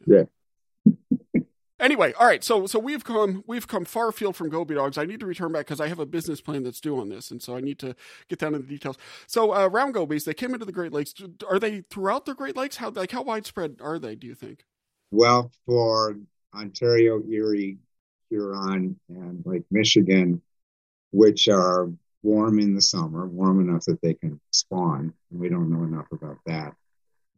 Yeah. 0.05 0.23
Anyway, 1.85 2.13
all 2.19 2.25
right. 2.25 2.43
So 2.43 2.65
so 2.65 2.79
we've 2.79 3.03
come 3.03 3.43
we've 3.45 3.67
come 3.67 3.85
far 3.85 4.09
afield 4.09 4.35
from 4.35 4.49
Goby 4.49 4.73
dogs. 4.73 4.97
I 4.97 5.05
need 5.05 5.19
to 5.19 5.27
return 5.27 5.51
back 5.51 5.67
because 5.67 5.79
I 5.79 5.87
have 5.87 5.99
a 5.99 6.05
business 6.07 6.41
plan 6.41 6.63
that's 6.63 6.81
due 6.81 6.99
on 6.99 7.09
this, 7.09 7.29
and 7.29 7.43
so 7.43 7.55
I 7.55 7.61
need 7.61 7.77
to 7.77 7.95
get 8.27 8.39
down 8.39 8.53
to 8.53 8.57
the 8.57 8.65
details. 8.65 8.97
So 9.27 9.53
uh, 9.53 9.67
round 9.67 9.93
gobies, 9.93 10.23
they 10.23 10.33
came 10.33 10.55
into 10.55 10.65
the 10.65 10.71
Great 10.71 10.91
Lakes. 10.91 11.13
Are 11.47 11.59
they 11.59 11.81
throughout 11.81 12.25
the 12.25 12.33
Great 12.33 12.57
Lakes? 12.57 12.77
How 12.77 12.89
like 12.89 13.11
how 13.11 13.21
widespread 13.21 13.77
are 13.81 13.99
they? 13.99 14.15
Do 14.15 14.25
you 14.25 14.33
think? 14.33 14.65
Well, 15.11 15.51
for 15.67 16.17
Ontario, 16.55 17.21
Erie, 17.29 17.77
Huron, 18.31 18.99
and 19.07 19.45
Lake 19.45 19.65
Michigan, 19.69 20.41
which 21.11 21.47
are 21.47 21.91
warm 22.23 22.57
in 22.57 22.73
the 22.73 22.81
summer, 22.81 23.27
warm 23.27 23.61
enough 23.61 23.85
that 23.85 24.01
they 24.01 24.15
can 24.15 24.41
spawn. 24.49 25.13
And 25.29 25.39
we 25.39 25.49
don't 25.49 25.69
know 25.69 25.83
enough 25.83 26.07
about 26.11 26.39
that 26.47 26.73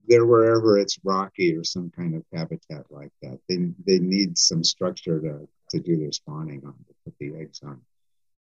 they're 0.07 0.25
wherever 0.25 0.77
it's 0.77 0.99
rocky 1.03 1.55
or 1.55 1.63
some 1.63 1.91
kind 1.91 2.15
of 2.15 2.23
habitat 2.33 2.85
like 2.89 3.11
that. 3.21 3.39
They 3.49 3.57
they 3.85 3.99
need 3.99 4.37
some 4.37 4.63
structure 4.63 5.19
to 5.19 5.47
to 5.69 5.79
do 5.79 5.97
their 5.97 6.11
spawning 6.11 6.63
on 6.65 6.73
to 6.73 6.93
put 7.03 7.13
the 7.19 7.35
eggs 7.39 7.61
on. 7.63 7.81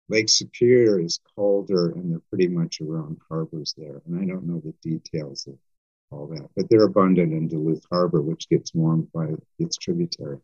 Lake 0.10 0.30
Superior 0.30 1.00
is 1.00 1.20
colder 1.36 1.92
and 1.92 2.12
they're 2.12 2.22
pretty 2.30 2.48
much 2.48 2.82
around 2.82 3.18
harbors 3.30 3.74
there. 3.78 4.02
And 4.06 4.20
I 4.20 4.26
don't 4.26 4.46
know 4.46 4.62
the 4.64 4.74
details 4.82 5.48
of 5.48 5.56
all 6.12 6.28
that. 6.28 6.50
But 6.56 6.70
they're 6.70 6.84
abundant 6.84 7.34
in 7.34 7.48
Duluth 7.48 7.86
Harbor, 7.90 8.22
which 8.22 8.50
gets 8.50 8.74
warmed 8.74 9.12
by 9.14 9.28
its 9.60 9.78
tributary. 9.78 10.40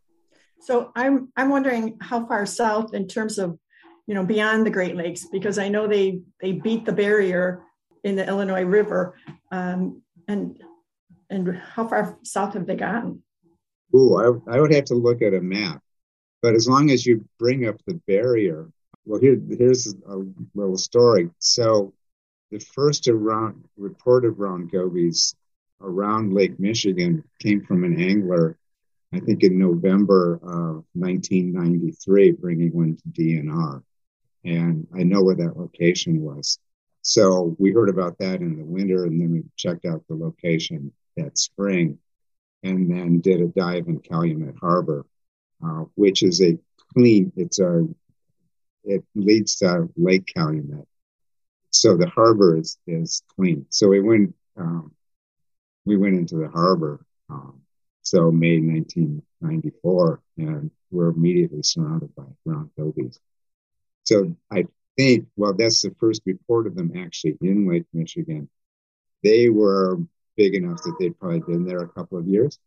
So 0.60 0.90
I'm 0.94 1.32
I'm 1.36 1.50
wondering 1.50 1.98
how 2.00 2.26
far 2.26 2.44
south 2.46 2.94
in 2.94 3.06
terms 3.06 3.38
of 3.38 3.58
you 4.06 4.14
know 4.14 4.24
beyond 4.24 4.66
the 4.66 4.70
Great 4.70 4.96
Lakes 4.96 5.26
because 5.30 5.58
I 5.58 5.68
know 5.68 5.86
they 5.86 6.22
they 6.40 6.52
beat 6.52 6.84
the 6.84 6.92
barrier 6.92 7.62
in 8.04 8.16
the 8.16 8.26
Illinois 8.26 8.64
River, 8.64 9.16
um, 9.52 10.02
and 10.26 10.60
and 11.30 11.56
how 11.56 11.86
far 11.86 12.18
south 12.22 12.54
have 12.54 12.66
they 12.66 12.76
gotten? 12.76 13.22
Ooh, 13.94 14.16
I, 14.48 14.56
I 14.56 14.60
would 14.60 14.72
have 14.72 14.86
to 14.86 14.94
look 14.94 15.22
at 15.22 15.34
a 15.34 15.40
map, 15.40 15.82
but 16.42 16.54
as 16.54 16.68
long 16.68 16.90
as 16.90 17.06
you 17.06 17.26
bring 17.38 17.66
up 17.66 17.76
the 17.86 18.00
barrier, 18.06 18.68
well, 19.04 19.20
here 19.20 19.40
here's 19.50 19.86
a 19.86 20.22
little 20.54 20.76
story. 20.76 21.30
So 21.38 21.94
the 22.50 22.58
first 22.58 23.08
around 23.08 23.64
report 23.76 24.24
of 24.24 24.38
round 24.38 24.70
gobies 24.70 25.34
around 25.80 26.34
Lake 26.34 26.58
Michigan 26.58 27.24
came 27.40 27.64
from 27.64 27.84
an 27.84 28.00
angler, 28.00 28.58
I 29.12 29.20
think 29.20 29.42
in 29.42 29.58
November 29.58 30.34
of 30.34 30.84
1993, 30.94 32.32
bringing 32.32 32.72
one 32.72 32.96
to 32.96 33.08
DNR. 33.20 33.82
And 34.44 34.86
I 34.94 35.02
know 35.02 35.22
where 35.22 35.36
that 35.36 35.56
location 35.56 36.20
was. 36.20 36.58
So 37.02 37.56
we 37.58 37.72
heard 37.72 37.88
about 37.88 38.18
that 38.18 38.40
in 38.40 38.58
the 38.58 38.64
winter, 38.64 39.04
and 39.04 39.20
then 39.20 39.32
we 39.32 39.44
checked 39.56 39.86
out 39.86 40.04
the 40.08 40.14
location 40.14 40.92
that 41.18 41.38
spring, 41.38 41.98
and 42.62 42.90
then 42.90 43.20
did 43.20 43.40
a 43.40 43.46
dive 43.46 43.86
in 43.88 44.00
Calumet 44.00 44.56
Harbor, 44.60 45.04
uh, 45.64 45.84
which 45.94 46.22
is 46.22 46.42
a 46.42 46.58
clean. 46.94 47.32
It's 47.36 47.58
a 47.58 47.86
it 48.84 49.04
leads 49.14 49.56
to 49.56 49.88
Lake 49.96 50.30
Calumet, 50.34 50.86
so 51.70 51.96
the 51.96 52.08
harbor 52.08 52.56
is 52.56 52.78
is 52.86 53.22
clean. 53.36 53.66
So 53.70 53.88
we 53.88 54.00
went 54.00 54.34
um, 54.56 54.92
we 55.84 55.96
went 55.96 56.16
into 56.16 56.36
the 56.36 56.48
harbor. 56.48 57.04
Um, 57.30 57.60
so 58.02 58.30
May 58.30 58.58
1994, 58.58 60.22
and 60.38 60.70
we're 60.90 61.08
immediately 61.08 61.62
surrounded 61.62 62.14
by 62.14 62.24
round 62.46 62.70
gobies. 62.78 63.20
So 64.04 64.34
I 64.50 64.64
think, 64.96 65.28
well, 65.36 65.52
that's 65.52 65.82
the 65.82 65.94
first 66.00 66.22
report 66.24 66.66
of 66.66 66.74
them 66.74 66.92
actually 66.96 67.36
in 67.42 67.68
Lake 67.68 67.84
Michigan. 67.92 68.48
They 69.22 69.50
were 69.50 69.98
big 70.38 70.54
enough 70.54 70.80
that 70.84 70.94
they'd 70.98 71.18
probably 71.18 71.40
been 71.40 71.66
there 71.66 71.80
a 71.80 71.88
couple 71.88 72.16
of 72.16 72.26
years. 72.26 72.58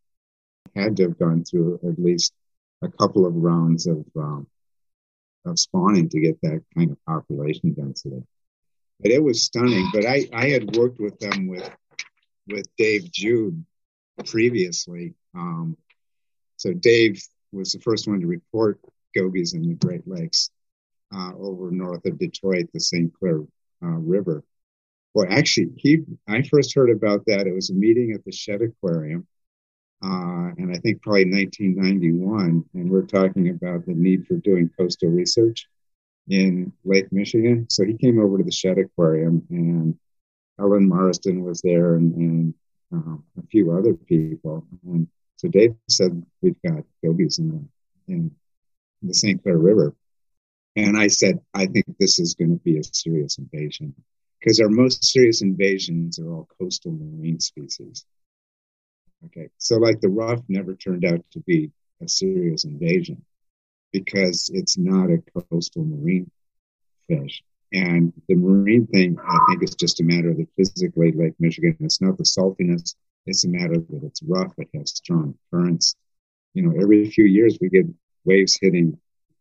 Had 0.76 0.98
to 0.98 1.04
have 1.04 1.18
gone 1.18 1.44
through 1.44 1.80
at 1.88 1.98
least 1.98 2.34
a 2.84 2.90
couple 2.90 3.26
of 3.26 3.34
rounds 3.34 3.88
of 3.88 4.06
um, 4.16 4.46
of 5.46 5.58
spawning 5.58 6.08
to 6.10 6.20
get 6.20 6.40
that 6.44 6.62
kind 6.78 6.92
of 6.92 7.06
population 7.06 7.74
density. 7.74 8.24
But 9.00 9.12
it 9.12 9.24
was 9.24 9.44
stunning. 9.44 9.90
But 9.92 10.06
I, 10.06 10.28
I 10.34 10.50
had 10.50 10.76
worked 10.76 11.00
with 11.00 11.18
them 11.20 11.48
with 11.48 11.68
with 12.48 12.68
Dave 12.78 13.12
Jude 13.12 13.66
previously. 14.28 15.16
Um, 15.34 15.78
so 16.58 16.74
Dave 16.74 17.24
was 17.52 17.72
the 17.72 17.80
first 17.80 18.08
one 18.08 18.22
to 18.22 18.28
report 18.28 18.80
gobies 19.16 19.54
in 19.54 19.64
the 19.64 19.74
Great 19.74 20.08
Lakes 20.08 20.52
uh, 21.14 21.32
over 21.38 21.72
north 21.72 22.06
of 22.06 22.18
Detroit, 22.18 22.70
the 22.74 22.80
St. 22.80 23.12
Clair 23.18 23.40
uh, 23.84 23.88
River. 23.88 24.44
Well, 25.14 25.28
actually, 25.30 25.72
he 25.76 26.00
I 26.28 26.42
first 26.44 26.74
heard 26.74 26.90
about 26.90 27.26
that. 27.26 27.48
It 27.48 27.54
was 27.54 27.70
a 27.70 27.74
meeting 27.74 28.14
at 28.14 28.24
the 28.24 28.32
Shedd 28.32 28.62
Aquarium, 28.62 29.28
uh, 30.04 30.56
and 30.58 30.74
I 30.74 30.80
think 30.80 31.02
probably 31.02 31.26
1991. 31.26 32.66
And 32.74 32.90
we're 32.90 33.06
talking 33.06 33.50
about 33.50 33.86
the 33.86 33.94
need 33.94 34.26
for 34.26 34.36
doing 34.36 34.70
coastal 34.78 35.10
research 35.10 35.68
in 36.30 36.72
Lake 36.86 37.12
Michigan. 37.12 37.68
So 37.70 37.84
he 37.84 37.98
came 37.98 38.20
over 38.20 38.38
to 38.38 38.44
the 38.44 38.52
Shedd 38.52 38.78
Aquarium, 38.78 39.46
and 39.50 40.00
Ellen 40.60 40.88
Marsden 40.88 41.44
was 41.44 41.62
there, 41.62 41.96
and, 41.96 42.16
and 42.16 42.54
um, 42.94 43.24
a 43.38 43.46
few 43.48 43.72
other 43.72 43.94
people. 43.94 44.66
And 44.86 45.08
so 45.36 45.50
Dave 45.50 45.76
said, 45.90 46.26
"We've 46.42 46.62
got 46.66 46.84
gobies 47.04 47.40
in 47.40 47.50
the 47.50 48.14
in 48.14 48.32
the 49.02 49.14
St. 49.14 49.44
Clair 49.44 49.58
River." 49.58 49.94
And 50.78 50.98
I 50.98 51.08
said, 51.08 51.42
I 51.54 51.66
think 51.66 51.86
this 52.00 52.18
is 52.18 52.34
going 52.34 52.58
to 52.58 52.64
be 52.64 52.78
a 52.78 52.84
serious 52.84 53.38
invasion 53.38 53.94
because 54.42 54.60
our 54.60 54.70
most 54.70 55.06
serious 55.06 55.42
invasions 55.42 56.18
are 56.20 56.30
all 56.32 56.50
coastal 56.60 56.92
marine 56.92 57.40
species. 57.40 58.06
Okay, 59.26 59.50
so 59.58 59.78
like 59.78 60.02
the 60.02 60.08
ruffe 60.08 60.44
never 60.50 60.76
turned 60.76 61.06
out 61.06 61.24
to 61.32 61.40
be 61.42 61.72
a 62.02 62.08
serious 62.08 62.66
invasion 62.66 63.24
because 63.94 64.50
it's 64.54 64.78
not 64.78 65.12
a 65.12 65.22
coastal 65.52 65.86
marine 65.86 66.32
fish. 67.08 67.44
And 67.72 68.12
the 68.28 68.36
marine 68.36 68.88
thing, 68.88 69.18
I 69.20 69.38
think, 69.50 69.64
is 69.64 69.76
just 69.76 70.02
a 70.02 70.04
matter 70.04 70.32
of 70.32 70.38
the 70.38 70.48
physically 70.58 71.12
Lake 71.12 71.36
Michigan. 71.40 71.78
It's 71.80 72.02
not 72.02 72.18
the 72.18 72.24
saltiness, 72.24 72.96
it's 73.28 73.46
a 73.46 73.48
matter 73.48 73.76
that 73.76 74.04
it's 74.04 74.24
rough, 74.24 74.54
it 74.58 74.70
has 74.74 74.90
strong 74.90 75.36
currents. 75.52 75.96
You 76.54 76.64
know, 76.64 76.82
every 76.82 77.10
few 77.10 77.26
years 77.26 77.58
we 77.62 77.70
get 77.70 77.86
waves 78.26 78.58
hitting 78.60 78.98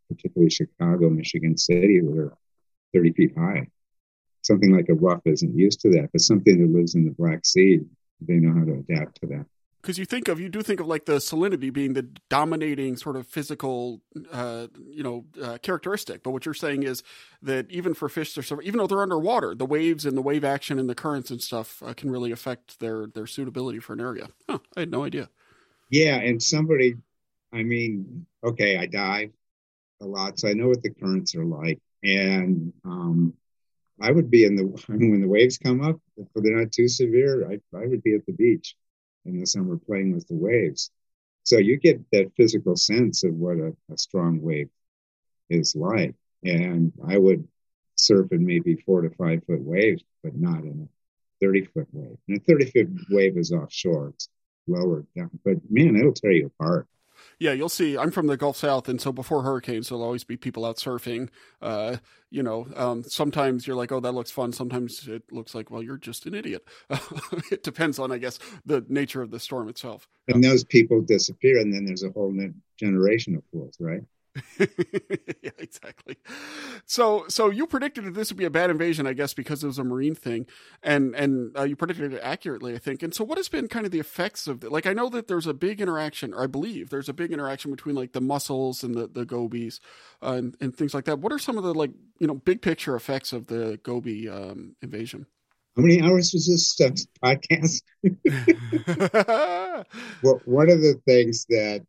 particularly 0.09 0.51
Chicago, 0.51 1.09
Michigan 1.09 1.57
City, 1.57 2.01
that 2.01 2.19
are 2.19 2.37
30 2.93 3.13
feet 3.13 3.33
high. 3.37 3.69
Something 4.43 4.75
like 4.75 4.89
a 4.89 4.95
ruffe 4.95 5.27
isn't 5.27 5.57
used 5.57 5.81
to 5.83 5.91
that, 5.91 6.09
but 6.13 6.21
something 6.21 6.61
that 6.61 6.77
lives 6.77 6.95
in 6.95 7.05
the 7.05 7.11
Black 7.11 7.45
Sea, 7.45 7.81
they 8.21 8.37
know 8.37 8.59
how 8.59 8.65
to 8.65 8.85
adapt 8.89 9.21
to 9.21 9.27
that. 9.29 9.47
Because 9.83 9.99
you 9.99 10.05
think 10.05 10.29
of 10.29 10.39
you 10.39 10.51
do 10.51 10.61
think 10.63 10.81
of 10.81 10.87
like 10.87 11.07
the 11.07 11.15
salinity 11.15 11.73
being 11.73 11.95
the 11.95 12.03
dominating 12.29 12.97
sort 12.97 13.17
of 13.17 13.27
physical, 13.27 14.03
uh, 14.31 14.67
you 14.91 15.03
know, 15.03 15.25
uh, 15.43 15.57
characteristic. 15.63 16.23
But 16.23 16.33
what 16.33 16.45
you're 16.45 16.53
saying 16.53 16.83
is 16.83 17.03
that 17.41 17.71
even 17.71 17.95
for 17.95 18.11
fish, 18.11 18.35
they're 18.35 18.61
even 18.61 18.77
though 18.77 18.87
they're 18.87 19.03
underwater, 19.03 19.55
the 19.55 19.65
waves 19.65 20.05
and 20.05 20.19
the 20.19 20.23
wave 20.23 20.45
action 20.45 20.79
and 20.79 20.89
the 20.89 20.95
currents 20.95 21.31
and 21.31 21.41
stuff 21.41 21.83
uh, 21.83 21.95
can 21.95 22.11
really 22.11 22.31
affect 22.31 22.81
their 22.81 23.07
their 23.07 23.27
suitability 23.27 23.79
for 23.79 23.95
an 23.95 24.01
area. 24.01 24.29
Huh, 24.49 24.59
I 24.77 24.81
had 24.81 24.91
no 24.91 25.05
idea. 25.05 25.31
Yeah, 25.89 26.17
and 26.17 26.43
somebody, 26.43 26.97
I 27.53 27.63
mean, 27.63 28.27
okay, 28.45 28.77
I 28.77 28.85
dive, 28.87 29.31
a 30.01 30.07
lot, 30.07 30.39
so 30.39 30.49
I 30.49 30.53
know 30.53 30.69
what 30.69 30.83
the 30.83 30.91
currents 30.91 31.35
are 31.35 31.45
like. 31.45 31.81
And 32.03 32.73
um, 32.85 33.35
I 34.01 34.11
would 34.11 34.31
be 34.31 34.45
in 34.45 34.57
the 34.57 34.65
when 34.89 35.21
the 35.21 35.29
waves 35.29 35.59
come 35.59 35.83
up, 35.83 36.01
if 36.17 36.27
they're 36.35 36.59
not 36.59 36.73
too 36.73 36.89
severe, 36.89 37.51
I, 37.51 37.77
I 37.77 37.87
would 37.87 38.03
be 38.03 38.15
at 38.15 38.27
the 38.27 38.33
beach 38.33 38.77
in 39.25 39.39
the 39.39 39.47
summer 39.47 39.77
playing 39.77 40.15
with 40.15 40.27
the 40.29 40.35
waves. 40.35 40.91
So 41.45 41.59
you 41.59 41.77
get 41.79 42.01
that 42.13 42.33
physical 42.37 42.77
sense 42.77 43.25
of 43.25 43.35
what 43.35 43.59
a, 43.59 43.75
a 43.93 43.99
strong 43.99 44.41
wave 44.41 44.69
is 45.49 45.75
like. 45.75 46.15
And 46.45 46.93
I 47.07 47.19
would 47.19 47.47
surf 47.97 48.33
in 48.33 48.47
maybe 48.47 48.77
four 48.77 49.03
to 49.03 49.11
five 49.11 49.45
foot 49.45 49.61
waves, 49.61 50.03
but 50.23 50.35
not 50.35 50.61
in 50.61 50.89
a 50.89 51.45
30 51.45 51.65
foot 51.67 51.89
wave. 51.93 52.17
And 52.29 52.39
a 52.39 52.41
30 52.41 52.71
foot 52.71 52.89
wave 53.11 53.37
is 53.37 53.53
offshore, 53.53 54.11
it's 54.15 54.29
lower 54.67 55.05
down. 55.17 55.31
But 55.45 55.59
man, 55.69 55.97
it'll 55.97 56.13
tear 56.13 56.33
you 56.33 56.47
apart 56.47 56.87
yeah, 57.41 57.53
you'll 57.53 57.71
see. 57.71 57.97
I'm 57.97 58.11
from 58.11 58.27
the 58.27 58.37
Gulf 58.37 58.59
South, 58.59 58.87
and 58.87 59.01
so 59.01 59.13
before 59.13 59.43
hurricanes, 59.43 59.89
there'll 59.89 60.05
always 60.05 60.25
be 60.25 60.37
people 60.37 60.67
out 60.67 60.77
surfing. 60.77 61.31
Uh, 61.63 61.97
you 62.31 62.43
know, 62.43 62.69
um, 62.77 63.03
sometimes 63.03 63.67
you're 63.67 63.77
like, 63.77 63.91
"Oh, 63.91 63.99
that 63.99 64.13
looks 64.13 64.31
fun." 64.31 64.53
Sometimes 64.53 65.09
it 65.09 65.23
looks 65.33 65.55
like, 65.55 65.71
"Well, 65.71 65.83
you're 65.83 65.97
just 65.97 66.27
an 66.27 66.35
idiot." 66.35 66.69
it 67.51 67.63
depends 67.63 67.99
on, 67.99 68.13
I 68.13 68.19
guess, 68.19 68.39
the 68.67 68.85
nature 68.91 69.23
of 69.23 69.31
the 69.31 69.41
storm 69.41 69.71
itself. 69.71 70.07
And 70.29 70.45
those 70.45 70.65
people 70.65 71.01
disappear, 71.01 71.59
and 71.59 71.73
then 71.73 71.87
there's 71.87 72.03
a 72.03 72.11
whole 72.11 72.31
new 72.31 72.53
generation 72.79 73.35
of 73.35 73.43
fools, 73.51 73.75
right? 73.81 74.03
yeah, 74.59 75.51
exactly. 75.59 76.17
So, 76.87 77.25
so 77.29 77.51
you 77.51 77.67
predicted 77.67 78.05
that 78.05 78.15
this 78.15 78.31
would 78.31 78.37
be 78.37 78.45
a 78.45 78.51
bad 78.51 78.71
invasion, 78.71 79.07
I 79.07 79.13
guess, 79.13 79.35
because 79.35 79.65
it 79.65 79.67
was 79.67 79.79
a 79.79 79.85
marine 79.85 80.15
thing, 80.15 80.47
and 80.83 81.15
and 81.15 81.57
uh, 81.57 81.65
you 81.65 81.75
predicted 81.75 82.13
it 82.13 82.21
accurately, 82.23 82.75
I 82.75 82.79
think. 82.79 83.03
And 83.03 83.15
so, 83.15 83.25
what 83.25 83.39
has 83.39 83.49
been 83.49 83.67
kind 83.67 83.87
of 83.87 83.93
the 83.93 83.99
effects 83.99 84.47
of 84.47 84.63
it? 84.63 84.71
Like, 84.71 84.87
I 84.87 84.93
know 84.93 85.09
that 85.09 85.27
there's 85.27 85.47
a 85.47 85.55
big 85.55 85.81
interaction, 85.81 86.33
or 86.33 86.45
I 86.45 86.47
believe 86.47 86.91
there's 86.91 87.09
a 87.09 87.13
big 87.13 87.33
interaction 87.33 87.71
between 87.71 87.97
like 87.97 88.13
the 88.13 88.21
mussels 88.21 88.85
and 88.85 88.95
the 88.95 89.09
the 89.09 89.25
gobies, 89.25 89.81
uh, 90.23 90.33
and 90.33 90.57
and 90.61 90.77
things 90.77 90.95
like 90.95 91.07
that. 91.07 91.19
What 91.19 91.33
are 91.33 91.39
some 91.39 91.59
of 91.59 91.65
the 91.65 91.75
like 91.75 91.91
you 92.19 92.27
know 92.27 92.35
big 92.35 92.63
picture 92.63 92.95
effects 92.95 93.33
of 93.33 93.47
the 93.47 93.81
goby 93.83 94.29
um, 94.29 94.77
invasion? 94.81 95.27
How 95.77 95.83
many 95.83 96.03
hours 96.03 96.33
was 96.33 96.47
this 96.47 96.69
stuff 96.69 96.93
podcast? 97.25 97.83
well, 100.23 100.41
one 100.45 100.69
of 100.69 100.81
the 100.81 101.01
things 101.07 101.47
that 101.49 101.87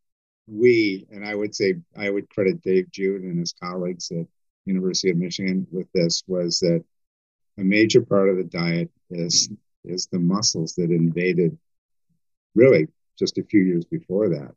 we, 0.52 1.08
and 1.12 1.26
I 1.26 1.34
would 1.34 1.56
say 1.56 1.76
I 1.98 2.10
would 2.10 2.30
credit 2.30 2.62
Dave 2.62 2.92
Jude 2.92 3.24
and 3.24 3.40
his 3.40 3.54
colleagues 3.54 4.12
at 4.12 4.28
University 4.66 5.10
of 5.10 5.18
Michigan 5.18 5.66
with 5.72 5.88
this, 5.94 6.24
was 6.28 6.60
that 6.60 6.84
a 7.58 7.64
major 7.64 8.02
part 8.02 8.30
of 8.30 8.38
the 8.38 8.44
diet 8.44 8.92
is 9.10 9.50
is 9.84 10.08
the 10.12 10.20
mussels 10.20 10.76
that 10.76 10.92
invaded 10.92 11.58
really 12.54 12.88
just 13.18 13.38
a 13.38 13.44
few 13.44 13.62
years 13.62 13.86
before 13.86 14.30
that, 14.30 14.54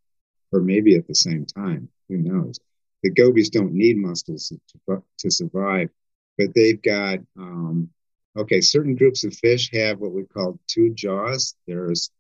or 0.53 0.61
maybe 0.61 0.97
at 0.97 1.07
the 1.07 1.15
same 1.15 1.47
time. 1.47 1.89
Who 2.09 2.19
knows? 2.19 2.59
The 3.03 3.11
gobies 3.11 3.51
don't 3.51 3.73
need 3.73 3.97
mussels 3.97 4.53
to, 4.89 5.03
to 5.19 5.31
survive, 5.31 5.91
but 6.37 6.55
they've 6.55 6.81
got 6.81 7.21
um, 7.39 7.91
okay. 8.37 8.61
Certain 8.61 8.97
groups 8.97 9.25
of 9.25 9.35
fish 9.35 9.71
have 9.73 10.01
what 10.01 10.13
we 10.13 10.25
call 10.25 10.59
two 10.67 10.93
jaws. 10.93 11.55
There's 11.67 12.11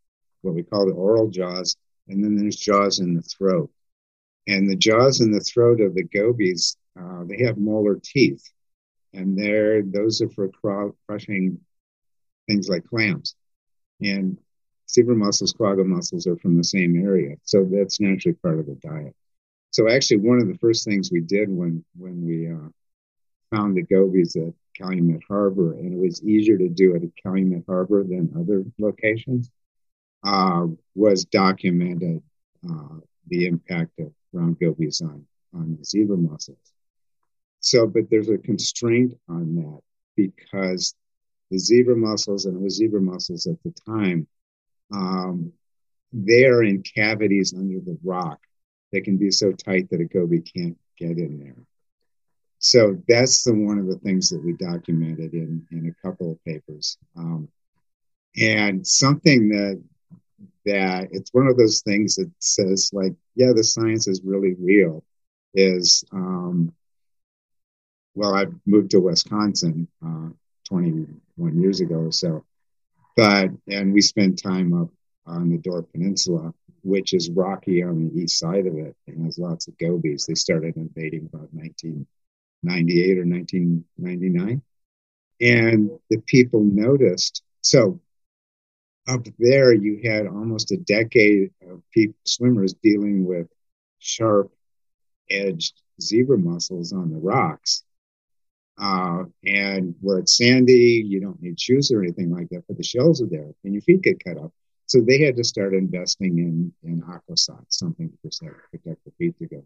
what 0.43 0.55
we 0.55 0.63
call 0.63 0.87
the 0.87 0.93
oral 0.93 1.29
jaws, 1.29 1.77
and 2.09 2.23
then 2.23 2.37
there's 2.37 2.57
jaws 2.57 2.99
in 2.99 3.15
the 3.15 3.23
throat. 3.23 3.71
And 4.47 4.69
the 4.69 4.77
jaws 4.77 5.21
in 5.21 5.31
the 5.31 5.41
throat 5.41 5.81
of 5.81 5.95
the 5.95 6.05
gobies, 6.05 6.77
uh, 7.01 7.25
they 7.25 7.45
have 7.45 7.57
molar 7.57 7.99
teeth, 8.03 8.45
and 9.13 9.39
they're 9.39 9.83
those 9.83 10.21
are 10.21 10.29
for 10.31 10.51
crushing 11.07 11.61
things 12.47 12.69
like 12.69 12.87
clams. 12.87 13.35
And 14.03 14.39
zebra 14.91 15.17
mussels, 15.17 15.53
quagga 15.53 15.85
mussels 15.85 16.27
are 16.27 16.37
from 16.37 16.57
the 16.57 16.65
same 16.65 17.03
area. 17.03 17.37
So 17.45 17.65
that's 17.65 18.01
naturally 18.01 18.35
part 18.35 18.59
of 18.59 18.67
the 18.67 18.75
diet. 18.75 19.15
So 19.71 19.89
actually, 19.89 20.19
one 20.19 20.39
of 20.39 20.49
the 20.49 20.59
first 20.59 20.85
things 20.85 21.11
we 21.11 21.21
did 21.21 21.49
when 21.49 21.85
when 21.97 22.25
we 22.25 22.51
uh, 22.51 22.69
found 23.51 23.77
the 23.77 23.83
gobies 23.83 24.37
at 24.37 24.53
Calumet 24.77 25.23
Harbor, 25.27 25.75
and 25.75 25.93
it 25.93 25.99
was 25.99 26.23
easier 26.23 26.59
to 26.59 26.69
do 26.69 26.95
it 26.95 27.03
at 27.03 27.23
Calumet 27.23 27.65
Harbor 27.67 28.05
than 28.05 28.33
other 28.39 28.65
locations, 28.79 29.51
uh, 30.25 30.67
was 30.95 31.25
documented 31.27 32.23
uh, 32.69 32.97
the 33.29 33.47
impact 33.47 33.99
of 33.99 34.13
round 34.33 34.59
gobies 34.59 35.01
on 35.01 35.25
on 35.55 35.77
the 35.79 35.85
zebra 35.85 36.17
mussels. 36.17 36.59
So, 37.61 37.87
but 37.87 38.11
there's 38.11 38.29
a 38.29 38.39
constraint 38.39 39.15
on 39.29 39.55
that 39.57 39.81
because 40.17 40.95
the 41.51 41.59
zebra 41.59 41.97
mussels, 41.97 42.47
and 42.47 42.57
it 42.57 42.61
was 42.61 42.77
zebra 42.77 43.01
mussels 43.01 43.47
at 43.47 43.63
the 43.63 43.73
time, 43.87 44.27
um, 44.93 45.53
they 46.13 46.45
are 46.45 46.63
in 46.63 46.83
cavities 46.83 47.55
under 47.55 47.81
the 47.81 47.99
rock 48.05 48.39
that 48.93 49.05
can 49.05 49.17
be 49.17 49.31
so 49.31 49.53
tight 49.53 49.89
that 49.91 50.01
a 50.01 50.05
goby 50.05 50.41
can't 50.41 50.79
get 50.99 51.19
in 51.19 51.39
there. 51.39 51.57
So 52.59 53.03
that's 53.09 53.45
the 53.45 53.55
one 53.55 53.79
of 53.79 53.87
the 53.87 53.99
things 53.99 54.31
that 54.31 54.43
we 54.45 54.55
documented 54.55 55.35
in 55.35 55.67
in 55.71 55.89
a 55.89 56.07
couple 56.07 56.33
of 56.33 56.45
papers, 56.45 56.99
um, 57.17 57.49
and 58.37 58.87
something 58.87 59.49
that 59.51 59.83
that 60.65 61.09
it's 61.13 61.33
one 61.33 61.47
of 61.47 61.57
those 61.57 61.83
things 61.83 62.17
that 62.17 62.31
says 62.39 62.91
like, 62.93 63.15
yeah, 63.35 63.53
the 63.55 63.65
science 63.65 64.09
is 64.09 64.23
really 64.25 64.55
real. 64.55 65.05
Is 65.55 66.05
um, 66.13 66.73
well, 68.15 68.35
I 68.35 68.47
moved 68.67 68.91
to 68.93 69.01
Wisconsin 69.01 69.89
uh, 70.05 70.31
21 70.69 71.61
years 71.61 71.81
ago 71.81 71.97
or 71.97 72.13
so, 72.13 72.45
but 73.17 73.51
and 73.69 73.93
we 73.93 74.01
spent 74.01 74.43
time 74.43 74.73
up 74.73 74.89
on 75.27 75.51
the 75.51 75.59
Door 75.59 75.85
Peninsula, 75.93 76.53
which 76.83 77.15
is 77.15 77.31
rocky 77.31 77.83
on 77.83 78.09
the 78.09 78.23
east 78.23 78.39
side 78.39 78.67
of 78.67 78.77
it 78.77 78.95
and 79.07 79.25
has 79.25 79.39
lots 79.39 79.69
of 79.69 79.79
gobies. 79.79 80.27
They 80.27 80.35
started 80.35 80.77
invading 80.77 81.31
about 81.33 81.49
1998 81.53 83.19
or 83.19 83.27
1999. 83.27 84.63
And 85.41 85.91
the 86.11 86.19
people 86.27 86.63
noticed. 86.63 87.43
So 87.63 88.01
up 89.07 89.27
there, 89.39 89.73
you 89.73 90.01
had 90.05 90.27
almost 90.27 90.73
a 90.73 90.77
decade 90.77 91.51
of 91.69 91.83
people, 91.93 92.17
swimmers 92.25 92.75
dealing 92.75 93.25
with 93.25 93.49
sharp 93.99 94.53
edged 95.31 95.81
zebra 96.01 96.39
mussels 96.39 96.93
on 96.93 97.11
the 97.11 97.19
rocks. 97.19 97.83
Uh, 98.77 99.25
and 99.45 99.95
where 100.01 100.19
it's 100.19 100.37
sandy, 100.37 101.05
you 101.07 101.21
don't 101.21 101.41
need 101.41 101.61
shoes 101.61 101.93
or 101.93 102.03
anything 102.03 102.31
like 102.31 102.49
that, 102.49 102.65
but 102.67 102.77
the 102.77 102.83
shells 102.83 103.23
are 103.23 103.27
there 103.27 103.53
and 103.63 103.73
your 103.73 103.83
feet 103.83 104.03
get 104.03 104.23
cut 104.23 104.37
up. 104.37 104.53
So 104.87 105.01
they 105.01 105.19
had 105.21 105.37
to 105.37 105.45
start 105.45 105.75
investing 105.75 106.39
in, 106.39 106.73
in 106.83 107.03
something 107.69 108.11
to 108.11 108.17
protect, 108.19 108.71
protect 108.71 109.05
the 109.05 109.13
feet 109.19 109.39
to 109.39 109.47
go 109.47 109.65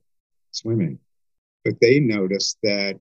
swimming. 0.50 0.98
But 1.64 1.80
they 1.80 2.00
noticed 2.00 2.58
that 2.62 3.00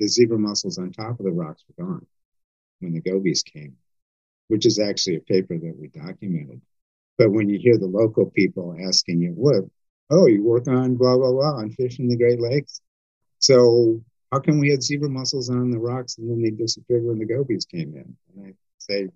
the 0.00 0.08
zebra 0.08 0.38
mussels 0.38 0.78
on 0.78 0.92
top 0.92 1.18
of 1.18 1.26
the 1.26 1.32
rocks 1.32 1.64
were 1.68 1.84
gone 1.84 2.06
when 2.80 2.92
the 2.92 3.00
gobies 3.00 3.42
came, 3.42 3.76
which 4.48 4.66
is 4.66 4.78
actually 4.78 5.16
a 5.16 5.20
paper 5.20 5.56
that 5.58 5.76
we 5.78 5.88
documented. 5.88 6.60
But 7.16 7.30
when 7.30 7.48
you 7.48 7.58
hear 7.58 7.78
the 7.78 7.86
local 7.86 8.30
people 8.30 8.76
asking 8.86 9.22
you, 9.22 9.30
what, 9.30 9.64
oh, 10.10 10.26
you 10.26 10.42
work 10.42 10.68
on 10.68 10.96
blah, 10.96 11.16
blah, 11.16 11.30
blah, 11.30 11.56
on 11.56 11.70
fish 11.70 11.98
in 11.98 12.08
the 12.08 12.16
Great 12.16 12.40
Lakes. 12.40 12.80
So 13.38 14.02
how 14.32 14.40
come 14.40 14.58
we 14.58 14.70
had 14.70 14.82
zebra 14.82 15.08
mussels 15.08 15.50
on 15.50 15.70
the 15.70 15.78
rocks 15.78 16.18
and 16.18 16.30
then 16.30 16.42
they 16.42 16.50
disappeared 16.50 17.04
when 17.04 17.18
the 17.18 17.26
gobies 17.26 17.64
came 17.64 17.94
in? 17.94 18.16
And 18.34 18.46
I 18.46 18.54
say, 18.78 19.08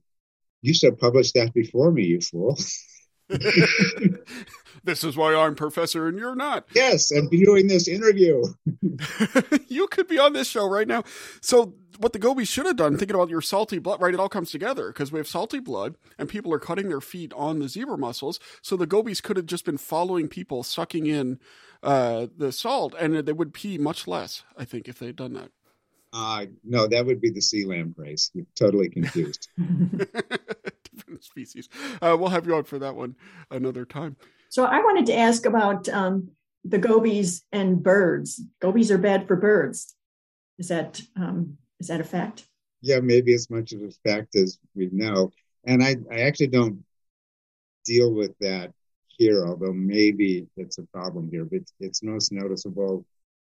you 0.63 0.75
should 0.75 0.93
have 0.93 1.01
published 1.01 1.35
that 1.35 1.53
before 1.53 1.91
me, 1.91 2.05
you 2.05 2.21
fool. 2.21 2.59
this 4.85 5.05
is 5.05 5.17
why 5.17 5.35
I'm 5.35 5.55
professor 5.55 6.09
and 6.09 6.19
you're 6.19 6.35
not. 6.35 6.67
Yes, 6.75 7.11
I'm 7.11 7.29
doing 7.29 7.69
this 7.69 7.87
interview. 7.89 8.43
you 9.69 9.87
could 9.89 10.09
be 10.09 10.19
on 10.19 10.33
this 10.33 10.49
show 10.49 10.67
right 10.67 10.89
now. 10.89 11.05
So, 11.41 11.75
what 11.99 12.13
the 12.13 12.19
gobies 12.19 12.49
should 12.49 12.67
have 12.67 12.77
done, 12.77 12.97
thinking 12.97 13.15
about 13.15 13.29
your 13.29 13.43
salty 13.43 13.79
blood, 13.79 14.01
right? 14.01 14.15
It 14.15 14.19
all 14.19 14.29
comes 14.29 14.51
together 14.51 14.89
because 14.89 15.13
we 15.13 15.19
have 15.19 15.29
salty 15.29 15.61
blood 15.61 15.97
and 16.19 16.29
people 16.29 16.53
are 16.53 16.59
cutting 16.59 16.89
their 16.89 17.01
feet 17.01 17.33
on 17.35 17.59
the 17.59 17.69
zebra 17.69 17.99
mussels. 17.99 18.41
So, 18.63 18.77
the 18.77 18.87
gobies 18.87 19.21
could 19.21 19.37
have 19.37 19.47
just 19.47 19.65
been 19.65 19.79
following 19.79 20.29
people, 20.29 20.63
sucking 20.63 21.07
in 21.07 21.39
uh, 21.83 22.27
the 22.37 22.51
salt, 22.53 22.95
and 22.99 23.15
they 23.15 23.33
would 23.33 23.55
pee 23.55 23.79
much 23.79 24.07
less, 24.09 24.43
I 24.57 24.65
think, 24.65 24.89
if 24.89 24.99
they'd 24.99 25.17
done 25.17 25.35
that. 25.35 25.51
Uh, 26.13 26.47
no, 26.63 26.87
that 26.87 27.07
would 27.07 27.21
be 27.21 27.31
the 27.31 27.41
sea 27.41 27.65
lampreys. 27.65 28.31
You're 28.35 28.47
totally 28.55 28.89
confused. 28.91 29.49
Different 30.95 31.25
species. 31.25 31.69
Uh, 32.03 32.17
we'll 32.19 32.29
have 32.29 32.47
you 32.47 32.55
on 32.55 32.65
for 32.65 32.79
that 32.79 32.95
one 32.95 33.17
another 33.51 33.85
time. 33.87 34.17
So 34.53 34.67
I 34.67 34.81
wanted 34.81 35.07
to 35.07 35.17
ask 35.17 35.47
about 35.47 35.89
um, 35.89 36.29
the 36.63 36.77
gobies 36.77 37.43
and 37.53 37.83
birds. 37.83 38.39
Gobies 38.61 38.91
are 38.91 38.99
bad 38.99 39.27
for 39.27 39.35
birds. 39.35 39.97
Is 40.59 40.69
that 40.69 41.01
um, 41.17 41.57
is 41.81 41.87
that 41.87 42.03
a 42.03 42.05
fact? 42.05 42.47
Yeah, 42.83 43.01
maybe 43.01 43.33
as 43.33 43.49
much 43.49 43.73
of 43.73 43.81
a 43.81 43.91
fact 44.07 44.37
as 44.37 44.59
we 44.75 44.91
know. 44.93 45.31
And 45.65 45.83
I, 45.83 45.97
I 46.11 46.21
actually 46.25 46.49
don't 46.49 46.85
deal 47.87 48.13
with 48.13 48.37
that 48.41 48.75
here, 49.07 49.47
although 49.47 49.73
maybe 49.73 50.47
it's 50.59 50.77
a 50.77 50.83
problem 50.83 51.31
here, 51.31 51.47
but 51.47 51.63
it's 51.81 52.03
most 52.03 52.31
noticeable 52.31 53.07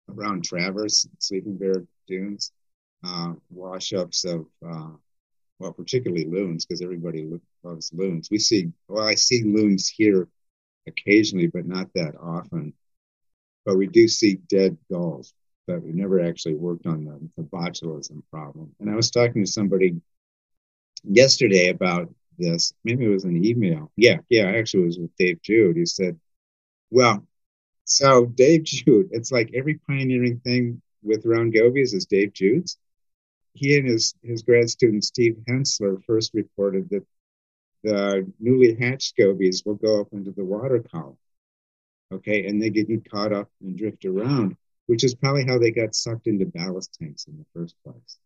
around 0.08 0.44
Traverse, 0.44 1.08
Sleeping 1.18 1.56
Bear 1.56 1.82
Dunes, 2.06 2.52
uh, 3.04 3.32
wash-ups 3.50 4.24
of, 4.24 4.46
uh, 4.64 4.90
well, 5.58 5.72
particularly 5.72 6.26
loons, 6.26 6.64
because 6.64 6.80
everybody 6.80 7.28
loves 7.64 7.90
loons. 7.92 8.28
We 8.30 8.38
see, 8.38 8.70
well, 8.86 9.04
I 9.04 9.16
see 9.16 9.42
loons 9.42 9.88
here 9.88 10.28
occasionally, 10.86 11.46
but 11.46 11.66
not 11.66 11.88
that 11.94 12.14
often. 12.20 12.74
But 13.64 13.76
we 13.76 13.86
do 13.86 14.08
see 14.08 14.34
dead 14.34 14.76
gulls, 14.90 15.32
but 15.66 15.82
we 15.82 15.92
never 15.92 16.20
actually 16.20 16.54
worked 16.54 16.86
on 16.86 17.04
the, 17.04 17.20
the 17.36 17.48
botulism 17.48 18.22
problem. 18.30 18.74
And 18.80 18.90
I 18.90 18.96
was 18.96 19.10
talking 19.10 19.44
to 19.44 19.50
somebody 19.50 20.00
yesterday 21.04 21.68
about 21.68 22.12
this. 22.38 22.72
Maybe 22.84 23.04
it 23.04 23.08
was 23.08 23.24
an 23.24 23.44
email. 23.44 23.92
Yeah, 23.96 24.18
yeah, 24.28 24.44
I 24.44 24.56
actually, 24.56 24.84
it 24.84 24.86
was 24.86 24.98
with 24.98 25.16
Dave 25.16 25.42
Jude. 25.42 25.76
He 25.76 25.86
said, 25.86 26.18
well, 26.90 27.24
so 27.84 28.26
Dave 28.26 28.64
Jude, 28.64 29.08
it's 29.12 29.32
like 29.32 29.50
every 29.54 29.74
pioneering 29.74 30.40
thing 30.40 30.82
with 31.02 31.26
round 31.26 31.54
gobies 31.54 31.94
is 31.94 32.06
Dave 32.06 32.32
Jude's. 32.32 32.78
He 33.54 33.76
and 33.78 33.86
his, 33.86 34.14
his 34.22 34.42
grad 34.42 34.70
student 34.70 35.04
Steve 35.04 35.36
Hensler 35.46 35.98
first 36.06 36.32
reported 36.34 36.88
that 36.90 37.04
the 37.82 38.30
newly 38.40 38.74
hatched 38.74 39.16
gobies 39.16 39.62
will 39.64 39.74
go 39.74 40.00
up 40.00 40.08
into 40.12 40.32
the 40.32 40.44
water 40.44 40.80
column. 40.80 41.16
Okay, 42.12 42.46
and 42.46 42.60
they 42.60 42.70
get 42.70 42.88
caught 43.10 43.32
up 43.32 43.50
and 43.62 43.76
drift 43.76 44.04
around, 44.04 44.56
which 44.86 45.02
is 45.02 45.14
probably 45.14 45.46
how 45.46 45.58
they 45.58 45.70
got 45.70 45.94
sucked 45.94 46.26
into 46.26 46.46
ballast 46.46 46.96
tanks 47.00 47.26
in 47.26 47.38
the 47.38 47.46
first 47.54 47.74
place. 47.84 48.18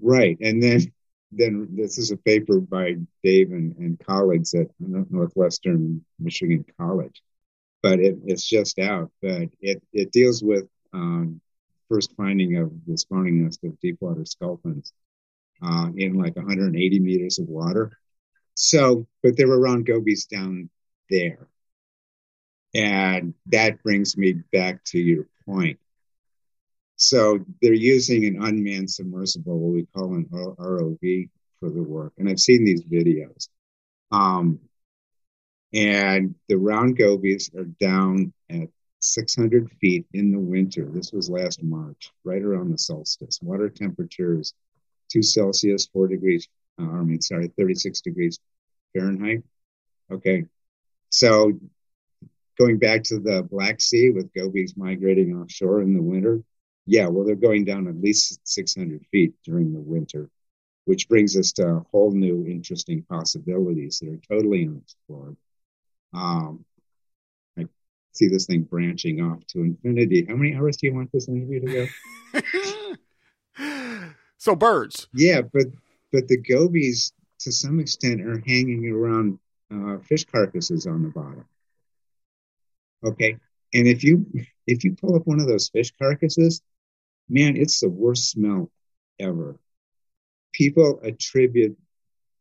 Right, 0.00 0.38
and 0.40 0.62
then 0.62 0.92
then 1.32 1.68
this 1.72 1.98
is 1.98 2.12
a 2.12 2.16
paper 2.16 2.60
by 2.60 2.96
Dave 3.24 3.50
and, 3.50 3.74
and 3.78 3.98
colleagues 3.98 4.54
at 4.54 4.68
Northwestern 4.78 6.04
Michigan 6.20 6.64
College 6.78 7.20
but 7.84 8.00
it, 8.00 8.16
it's 8.24 8.48
just 8.48 8.78
out. 8.78 9.10
But 9.20 9.50
it, 9.60 9.82
it 9.92 10.10
deals 10.10 10.42
with 10.42 10.66
um, 10.94 11.42
first 11.90 12.14
finding 12.16 12.56
of 12.56 12.72
the 12.86 12.96
spawning 12.96 13.44
nest 13.44 13.62
of 13.62 13.78
deepwater 13.78 14.24
sculpins 14.24 14.94
uh, 15.62 15.90
in 15.94 16.14
like 16.14 16.34
180 16.34 16.98
meters 17.00 17.38
of 17.38 17.46
water. 17.46 17.92
So, 18.54 19.06
but 19.22 19.36
there 19.36 19.48
were 19.48 19.60
round 19.60 19.86
gobies 19.86 20.26
down 20.26 20.70
there. 21.10 21.48
And 22.74 23.34
that 23.46 23.82
brings 23.82 24.16
me 24.16 24.34
back 24.52 24.82
to 24.86 24.98
your 24.98 25.26
point. 25.46 25.78
So 26.96 27.44
they're 27.60 27.72
using 27.72 28.24
an 28.24 28.42
unmanned 28.42 28.90
submersible, 28.90 29.58
what 29.58 29.74
we 29.74 29.86
call 29.86 30.14
an 30.14 30.26
ROV 30.26 31.28
for 31.60 31.70
the 31.70 31.82
work. 31.82 32.12
And 32.18 32.28
I've 32.28 32.40
seen 32.40 32.64
these 32.64 32.84
videos. 32.84 33.48
Um, 34.10 34.60
and 35.72 36.36
the 36.48 36.56
round 36.56 36.96
gobies 36.96 37.50
are 37.56 37.64
down 37.64 38.32
at 38.48 38.68
600 39.00 39.70
feet 39.80 40.06
in 40.12 40.30
the 40.30 40.38
winter. 40.38 40.86
This 40.88 41.12
was 41.12 41.28
last 41.28 41.62
March, 41.62 42.12
right 42.22 42.42
around 42.42 42.70
the 42.70 42.78
solstice. 42.78 43.40
Water 43.42 43.68
temperatures 43.68 44.54
two 45.10 45.22
Celsius, 45.22 45.86
four 45.86 46.08
degrees. 46.08 46.48
Uh, 46.80 46.90
I 46.90 47.02
mean, 47.02 47.20
sorry, 47.20 47.48
36 47.56 48.00
degrees 48.00 48.38
Fahrenheit. 48.94 49.42
Okay, 50.10 50.44
so 51.10 51.52
going 52.58 52.78
back 52.78 53.02
to 53.04 53.18
the 53.18 53.42
Black 53.42 53.80
Sea 53.80 54.10
with 54.10 54.32
gobies 54.34 54.76
migrating 54.76 55.36
offshore 55.36 55.82
in 55.82 55.94
the 55.94 56.02
winter, 56.02 56.42
yeah, 56.86 57.06
well, 57.06 57.24
they're 57.24 57.34
going 57.34 57.64
down 57.64 57.88
at 57.88 58.00
least 58.00 58.40
600 58.44 59.06
feet 59.10 59.34
during 59.44 59.72
the 59.72 59.80
winter, 59.80 60.28
which 60.84 61.08
brings 61.08 61.36
us 61.36 61.52
to 61.52 61.66
a 61.66 61.86
whole 61.90 62.12
new 62.12 62.44
interesting 62.46 63.02
possibilities 63.02 64.00
that 64.00 64.10
are 64.10 64.20
totally 64.28 64.66
unexplored. 64.66 65.36
Um, 66.12 66.64
I 67.58 67.66
see 68.12 68.28
this 68.28 68.46
thing 68.46 68.62
branching 68.62 69.22
off 69.22 69.46
to 69.48 69.60
infinity. 69.60 70.26
How 70.28 70.36
many 70.36 70.54
hours 70.54 70.76
do 70.76 70.86
you 70.86 70.94
want 70.94 71.10
this 71.12 71.28
interview 71.28 71.60
to 71.60 71.88
go? 73.56 74.10
so 74.36 74.54
birds. 74.54 75.08
Yeah, 75.14 75.40
but 75.40 75.66
but 76.14 76.28
the 76.28 76.36
gobies 76.36 77.12
to 77.40 77.50
some 77.50 77.80
extent 77.80 78.20
are 78.20 78.40
hanging 78.46 78.88
around 78.88 79.36
uh, 79.74 79.98
fish 79.98 80.24
carcasses 80.24 80.86
on 80.86 81.02
the 81.02 81.08
bottom. 81.08 81.44
Okay, 83.04 83.36
and 83.74 83.88
if 83.88 84.04
you 84.04 84.24
if 84.68 84.84
you 84.84 84.94
pull 84.94 85.16
up 85.16 85.26
one 85.26 85.40
of 85.40 85.48
those 85.48 85.68
fish 85.70 85.92
carcasses, 86.00 86.62
man, 87.28 87.56
it's 87.56 87.80
the 87.80 87.88
worst 87.88 88.30
smell 88.30 88.70
ever. 89.18 89.58
People 90.52 91.00
attribute 91.02 91.76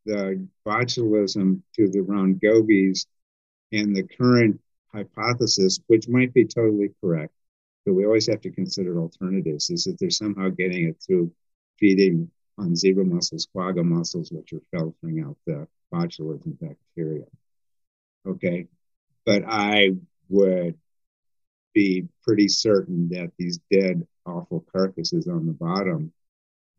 the 0.06 0.48
botulism 0.68 1.64
to 1.76 1.90
the 1.90 2.02
round 2.02 2.42
gobies 2.42 3.08
and 3.72 3.96
the 3.96 4.04
current 4.04 4.62
hypothesis, 4.94 5.80
which 5.88 6.08
might 6.08 6.32
be 6.32 6.46
totally 6.46 6.92
correct, 7.02 7.34
but 7.88 7.94
we 7.94 8.06
always 8.06 8.28
have 8.28 8.42
to 8.42 8.52
consider 8.52 9.00
alternatives, 9.00 9.72
is 9.72 9.86
that 9.86 9.98
they're 10.00 10.12
somehow 10.12 10.50
getting 10.50 10.90
it 10.90 11.02
through 11.04 11.32
feeding 11.80 12.30
on 12.58 12.76
zebra 12.76 13.06
mussels, 13.06 13.48
quagga 13.54 13.84
mussels, 13.84 14.32
which 14.32 14.54
are 14.54 14.62
filtering 14.72 15.24
out 15.24 15.38
the 15.46 15.68
botulism 15.94 16.60
bacteria. 16.60 17.26
Okay. 18.28 18.68
But 19.26 19.44
I 19.48 19.92
would 20.30 20.78
be 21.74 22.08
pretty 22.24 22.48
certain 22.48 23.10
that 23.10 23.32
these 23.38 23.60
dead, 23.72 24.06
awful 24.26 24.66
carcasses 24.72 25.28
on 25.28 25.48
the 25.48 25.54
bottom 25.54 26.12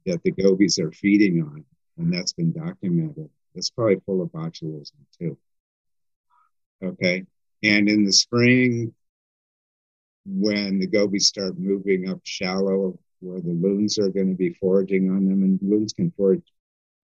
that 0.06 0.22
the 0.22 0.30
gobies 0.30 0.78
are 0.78 0.92
feeding 0.92 1.42
on, 1.42 1.64
and 1.98 2.12
that's 2.12 2.32
been 2.32 2.52
documented, 2.52 3.30
it's 3.54 3.70
probably 3.70 4.00
full 4.06 4.22
of 4.22 4.30
botulism 4.30 4.92
too. 5.18 5.38
Okay. 6.82 7.24
And 7.62 7.88
in 7.88 8.04
the 8.04 8.12
spring, 8.12 8.94
when 10.26 10.78
the 10.78 10.86
gobies 10.86 11.26
start 11.26 11.58
moving 11.58 12.08
up 12.08 12.20
shallow 12.24 12.98
where 13.24 13.40
the 13.40 13.52
loons 13.52 13.98
are 13.98 14.10
going 14.10 14.30
to 14.30 14.36
be 14.36 14.54
foraging 14.54 15.10
on 15.10 15.26
them, 15.26 15.42
and 15.42 15.58
loons 15.62 15.92
can 15.92 16.12
forage, 16.12 16.42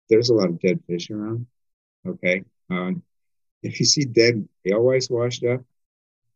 there's 0.10 0.30
a 0.30 0.34
lot 0.34 0.50
of 0.50 0.60
dead 0.60 0.80
fish 0.88 1.10
around. 1.10 1.48
Okay. 2.06 2.44
Um, 2.70 3.04
if 3.64 3.80
you 3.80 3.86
see 3.86 4.06
dead 4.06 4.48
alewives 4.66 5.10
washed 5.10 5.44
up, 5.44 5.62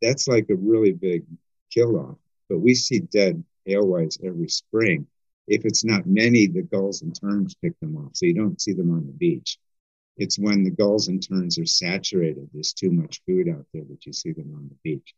that's 0.02 0.28
like 0.28 0.50
a 0.50 0.56
really 0.56 0.92
big 0.92 1.26
kill 1.72 1.98
off. 1.98 2.18
But 2.50 2.60
we 2.60 2.76
see 2.76 3.00
dead 3.00 3.44
alewives 3.68 4.20
every 4.24 4.50
spring. 4.50 5.08
If 5.48 5.66
it's 5.66 5.84
not 5.84 6.06
many, 6.06 6.48
the 6.48 6.62
gulls 6.62 7.02
and 7.02 7.18
terns 7.20 7.56
pick 7.56 7.80
them 7.80 7.98
off. 7.98 8.16
So 8.16 8.26
you 8.26 8.34
don't 8.34 8.62
see 8.62 8.74
them 8.74 8.92
on 8.92 9.06
the 9.06 9.14
beach. 9.14 9.58
It's 10.18 10.38
when 10.38 10.64
the 10.64 10.72
gulls 10.72 11.08
and 11.08 11.26
terns 11.26 11.58
are 11.58 11.66
saturated, 11.66 12.50
there's 12.54 12.74
too 12.74 12.92
much 12.92 13.22
food 13.26 13.50
out 13.50 13.66
there 13.74 13.84
that 13.90 14.06
you 14.06 14.14
see 14.14 14.34
them 14.34 14.54
on 14.56 14.70
the 14.70 14.76
beach. 14.84 15.16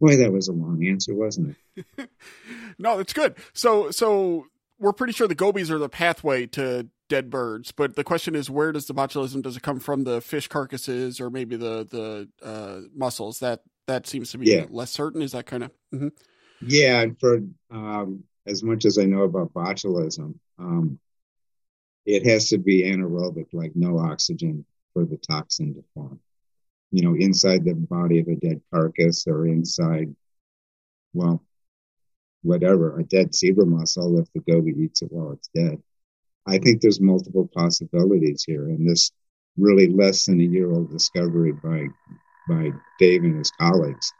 Boy, 0.00 0.16
that 0.16 0.32
was 0.32 0.48
a 0.48 0.52
long 0.52 0.84
answer, 0.86 1.14
wasn't 1.14 1.56
it? 1.76 2.10
no, 2.78 2.98
it's 2.98 3.12
good. 3.12 3.36
So, 3.52 3.90
so 3.90 4.46
we're 4.78 4.92
pretty 4.92 5.12
sure 5.12 5.28
the 5.28 5.34
gobies 5.34 5.70
are 5.70 5.78
the 5.78 5.88
pathway 5.88 6.46
to 6.48 6.88
dead 7.08 7.30
birds, 7.30 7.72
but 7.72 7.96
the 7.96 8.04
question 8.04 8.34
is, 8.34 8.50
where 8.50 8.72
does 8.72 8.86
the 8.86 8.94
botulism? 8.94 9.42
Does 9.42 9.56
it 9.56 9.62
come 9.62 9.78
from 9.78 10.04
the 10.04 10.20
fish 10.20 10.48
carcasses 10.48 11.20
or 11.20 11.30
maybe 11.30 11.56
the 11.56 11.86
the 11.88 12.28
uh, 12.46 12.80
mussels? 12.94 13.38
That 13.40 13.62
that 13.86 14.06
seems 14.06 14.32
to 14.32 14.38
be 14.38 14.50
yeah. 14.50 14.66
less 14.68 14.90
certain. 14.90 15.22
Is 15.22 15.32
that 15.32 15.46
kind 15.46 15.64
of? 15.64 15.70
Mm-hmm. 15.94 16.08
Yeah, 16.66 17.00
and 17.00 17.18
for 17.18 17.40
um, 17.70 18.24
as 18.46 18.62
much 18.62 18.84
as 18.84 18.98
I 18.98 19.04
know 19.04 19.22
about 19.22 19.52
botulism, 19.52 20.34
um, 20.58 20.98
it 22.06 22.26
has 22.26 22.48
to 22.50 22.58
be 22.58 22.82
anaerobic, 22.84 23.46
like 23.52 23.72
no 23.74 23.98
oxygen, 23.98 24.64
for 24.92 25.04
the 25.04 25.16
toxin 25.16 25.74
to 25.74 25.84
form. 25.94 26.20
You 26.94 27.02
know, 27.02 27.16
inside 27.16 27.64
the 27.64 27.74
body 27.74 28.20
of 28.20 28.28
a 28.28 28.36
dead 28.36 28.60
carcass 28.72 29.26
or 29.26 29.48
inside, 29.48 30.14
well, 31.12 31.42
whatever, 32.42 32.96
a 33.00 33.02
dead 33.02 33.34
zebra 33.34 33.66
mussel 33.66 34.20
if 34.20 34.32
the 34.32 34.38
goby 34.48 34.74
eats 34.78 35.02
it 35.02 35.10
while 35.10 35.32
it's 35.32 35.50
dead. 35.52 35.82
I 36.46 36.58
think 36.58 36.80
there's 36.80 37.00
multiple 37.00 37.50
possibilities 37.52 38.44
here, 38.44 38.68
and 38.68 38.88
this 38.88 39.10
really 39.56 39.88
less 39.88 40.26
than 40.26 40.40
a 40.40 40.44
year 40.44 40.70
old 40.70 40.92
discovery 40.92 41.50
by 41.50 41.88
by 42.48 42.70
Dave 43.00 43.24
and 43.24 43.38
his 43.38 43.50
colleagues. 43.50 44.12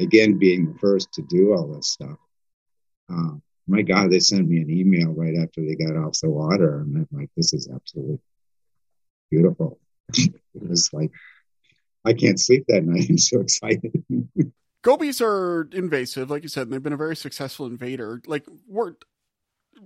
Again, 0.00 0.38
being 0.38 0.72
the 0.72 0.78
first 0.78 1.12
to 1.14 1.22
do 1.22 1.52
all 1.52 1.66
this 1.66 1.88
stuff. 1.88 2.16
Uh, 3.12 3.32
my 3.66 3.82
God, 3.82 4.12
they 4.12 4.20
sent 4.20 4.48
me 4.48 4.58
an 4.58 4.70
email 4.70 5.08
right 5.14 5.34
after 5.36 5.62
they 5.62 5.74
got 5.74 5.96
off 5.96 6.20
the 6.20 6.30
water, 6.30 6.78
and 6.78 6.96
I'm 6.96 7.08
like, 7.10 7.30
"This 7.36 7.52
is 7.54 7.68
absolutely 7.74 8.20
beautiful." 9.32 9.80
it 10.14 10.32
was 10.54 10.92
like 10.92 11.10
I 12.04 12.12
can't 12.12 12.40
sleep 12.40 12.64
that 12.68 12.84
night. 12.84 13.06
I'm 13.10 13.18
so 13.18 13.40
excited. 13.40 13.92
Gobies 14.82 15.20
are 15.20 15.68
invasive, 15.72 16.30
like 16.30 16.42
you 16.42 16.48
said, 16.48 16.62
and 16.62 16.72
they've 16.72 16.82
been 16.82 16.92
a 16.92 16.98
very 16.98 17.16
successful 17.16 17.66
invader. 17.66 18.22
Like, 18.26 18.46
we're, 18.66 18.94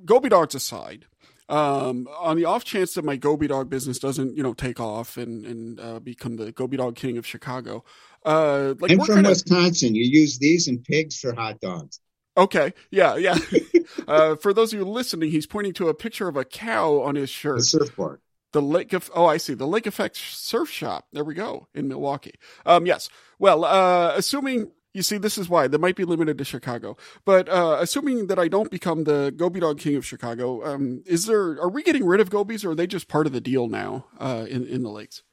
Goby 0.05 0.29
dogs 0.29 0.55
aside, 0.55 1.07
um, 1.49 2.09
on 2.19 2.37
the 2.37 2.45
off 2.45 2.65
chance 2.65 2.95
that 2.95 3.05
my 3.05 3.17
Goby 3.17 3.49
dog 3.49 3.69
business 3.69 3.99
doesn't, 3.99 4.37
you 4.37 4.43
know, 4.43 4.55
take 4.55 4.81
off 4.81 5.17
and 5.17 5.45
and 5.45 5.81
uh, 5.81 6.01
become 6.01 6.37
the 6.37 6.53
Goby 6.53 6.77
dog 6.77 6.97
king 6.97 7.19
of 7.19 7.27
Chicago, 7.27 7.85
uh, 8.25 8.75
like 8.81 8.91
I'm 8.91 9.01
from 9.01 9.23
Wisconsin. 9.25 9.95
You 9.95 10.05
use 10.05 10.39
these 10.39 10.69
and 10.69 10.83
pigs 10.83 11.19
for 11.19 11.35
hot 11.35 11.61
dogs. 11.61 12.01
Okay, 12.37 12.73
yeah, 12.91 13.17
yeah. 13.17 13.39
uh, 14.09 14.37
for 14.37 14.53
those 14.53 14.73
of 14.73 14.79
you 14.79 14.85
listening, 14.85 15.31
he's 15.31 15.47
pointing 15.47 15.75
to 15.75 15.89
a 15.89 15.95
picture 15.95 16.29
of 16.29 16.37
a 16.37 16.45
cow 16.45 17.01
on 17.03 17.15
his 17.15 17.31
shirt. 17.31 17.59
A 17.59 17.63
surfboard. 17.63 18.21
The 18.55 18.63
Lake 18.63 18.93
of 18.93 19.11
oh, 19.17 19.27
I 19.27 19.37
see 19.37 19.55
the 19.55 19.67
Lake 19.67 19.85
Effect 19.85 20.17
Surf 20.17 20.71
Shop. 20.71 21.09
There 21.13 21.25
we 21.25 21.35
go 21.35 21.67
in 21.75 21.89
Milwaukee. 21.89 22.35
Um, 22.65 22.87
yes. 22.87 23.09
Well, 23.41 23.65
uh, 23.65 24.13
assuming 24.15 24.71
you 24.93 25.03
see, 25.03 25.19
this 25.19 25.37
is 25.37 25.49
why 25.49 25.67
they 25.67 25.77
might 25.77 25.97
be 25.97 26.05
limited 26.05 26.39
to 26.39 26.45
Chicago. 26.45 26.97
But 27.25 27.49
uh, 27.49 27.79
assuming 27.81 28.29
that 28.29 28.39
I 28.39 28.47
don't 28.47 28.71
become 28.71 29.03
the 29.03 29.35
Goby 29.37 29.59
Dog 29.59 29.81
King 29.81 29.97
of 29.97 30.07
Chicago, 30.07 30.65
um, 30.65 31.03
is 31.05 31.27
there? 31.27 31.61
Are 31.61 31.69
we 31.69 31.83
getting 31.83 32.07
rid 32.07 32.21
of 32.21 32.31
gobies, 32.31 32.65
or 32.65 32.71
are 32.71 32.75
they 32.77 32.87
just 32.87 33.09
part 33.09 33.27
of 33.27 33.33
the 33.33 33.41
deal 33.41 33.67
now 33.67 34.07
uh, 34.21 34.47
in 34.49 34.65
in 34.69 34.85
the 34.85 34.91
lakes? 34.91 35.25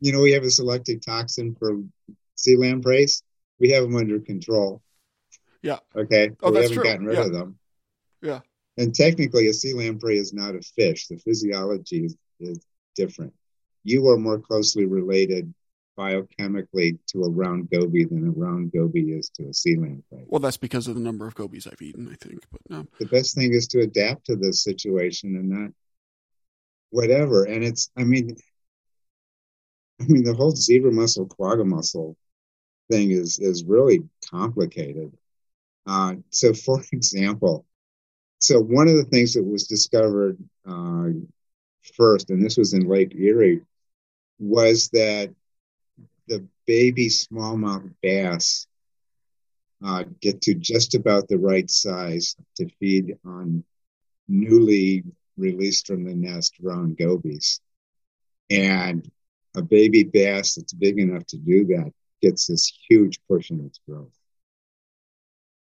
You 0.00 0.12
know, 0.12 0.22
we 0.22 0.32
have 0.32 0.42
a 0.42 0.50
selective 0.50 1.04
toxin 1.04 1.54
for 1.58 1.82
sea 2.34 2.56
lampreys. 2.56 3.22
We 3.60 3.72
have 3.72 3.82
them 3.82 3.94
under 3.94 4.20
control. 4.20 4.80
Yeah. 5.60 5.80
Okay. 5.94 6.30
Oh, 6.42 6.50
we 6.50 6.54
that's 6.54 6.70
haven't 6.70 6.82
true. 6.82 6.84
gotten 6.84 7.04
rid 7.04 7.18
yeah. 7.18 7.24
of 7.24 7.32
them. 7.34 7.58
Yeah. 8.22 8.40
And 8.78 8.94
technically, 8.94 9.48
a 9.48 9.52
sea 9.52 9.74
lamprey 9.74 10.16
is 10.16 10.32
not 10.32 10.54
a 10.54 10.62
fish. 10.62 11.08
The 11.08 11.18
physiology 11.18 12.06
is, 12.06 12.16
is 12.40 12.60
different. 12.94 13.32
You 13.82 14.08
are 14.08 14.18
more 14.18 14.38
closely 14.38 14.86
related 14.86 15.52
biochemically 15.98 16.98
to 17.06 17.22
a 17.24 17.30
round 17.30 17.70
goby 17.70 18.04
than 18.04 18.26
a 18.26 18.30
round 18.30 18.72
goby 18.72 19.12
is 19.12 19.28
to 19.30 19.48
a 19.48 19.54
sea 19.54 19.76
lamprey. 19.76 20.24
Well, 20.26 20.40
that's 20.40 20.56
because 20.56 20.88
of 20.88 20.94
the 20.94 21.00
number 21.00 21.26
of 21.26 21.34
gobies 21.34 21.66
I've 21.66 21.80
eaten, 21.80 22.08
I 22.08 22.16
think. 22.16 22.40
But 22.50 22.60
no. 22.68 22.86
The 22.98 23.06
best 23.06 23.34
thing 23.34 23.52
is 23.52 23.68
to 23.68 23.80
adapt 23.80 24.26
to 24.26 24.36
this 24.36 24.62
situation 24.64 25.36
and 25.36 25.48
not 25.48 25.70
whatever. 26.90 27.44
And 27.44 27.62
it's, 27.62 27.90
I 27.96 28.04
mean, 28.04 28.36
I 30.00 30.04
mean, 30.04 30.24
the 30.24 30.34
whole 30.34 30.50
zebra 30.50 30.90
mussel, 30.90 31.26
quagga 31.26 31.64
mussel 31.64 32.16
thing 32.90 33.10
is 33.12 33.38
is 33.38 33.64
really 33.64 34.00
complicated. 34.30 35.16
Uh, 35.86 36.16
so, 36.30 36.52
for 36.52 36.82
example, 36.92 37.64
so 38.38 38.60
one 38.60 38.88
of 38.88 38.96
the 38.96 39.04
things 39.04 39.34
that 39.34 39.44
was 39.44 39.66
discovered 39.66 40.38
uh, 40.68 41.08
first, 41.96 42.30
and 42.30 42.44
this 42.44 42.56
was 42.56 42.74
in 42.74 42.88
Lake 42.88 43.14
Erie, 43.14 43.62
was 44.38 44.88
that 44.92 45.34
the 46.26 46.46
baby 46.66 47.08
smallmouth 47.08 47.92
bass 48.02 48.66
uh, 49.84 50.04
get 50.20 50.40
to 50.42 50.54
just 50.54 50.94
about 50.94 51.28
the 51.28 51.38
right 51.38 51.70
size 51.70 52.36
to 52.56 52.68
feed 52.80 53.18
on 53.24 53.64
newly 54.28 55.04
released 55.36 55.86
from 55.86 56.04
the 56.04 56.14
nest 56.14 56.54
round 56.60 56.96
gobies. 56.96 57.60
And 58.50 59.10
a 59.54 59.62
baby 59.62 60.04
bass 60.04 60.54
that's 60.54 60.72
big 60.72 60.98
enough 60.98 61.26
to 61.26 61.36
do 61.36 61.66
that 61.66 61.92
gets 62.22 62.46
this 62.46 62.72
huge 62.88 63.20
push 63.28 63.50
in 63.50 63.64
its 63.64 63.80
growth. 63.86 64.16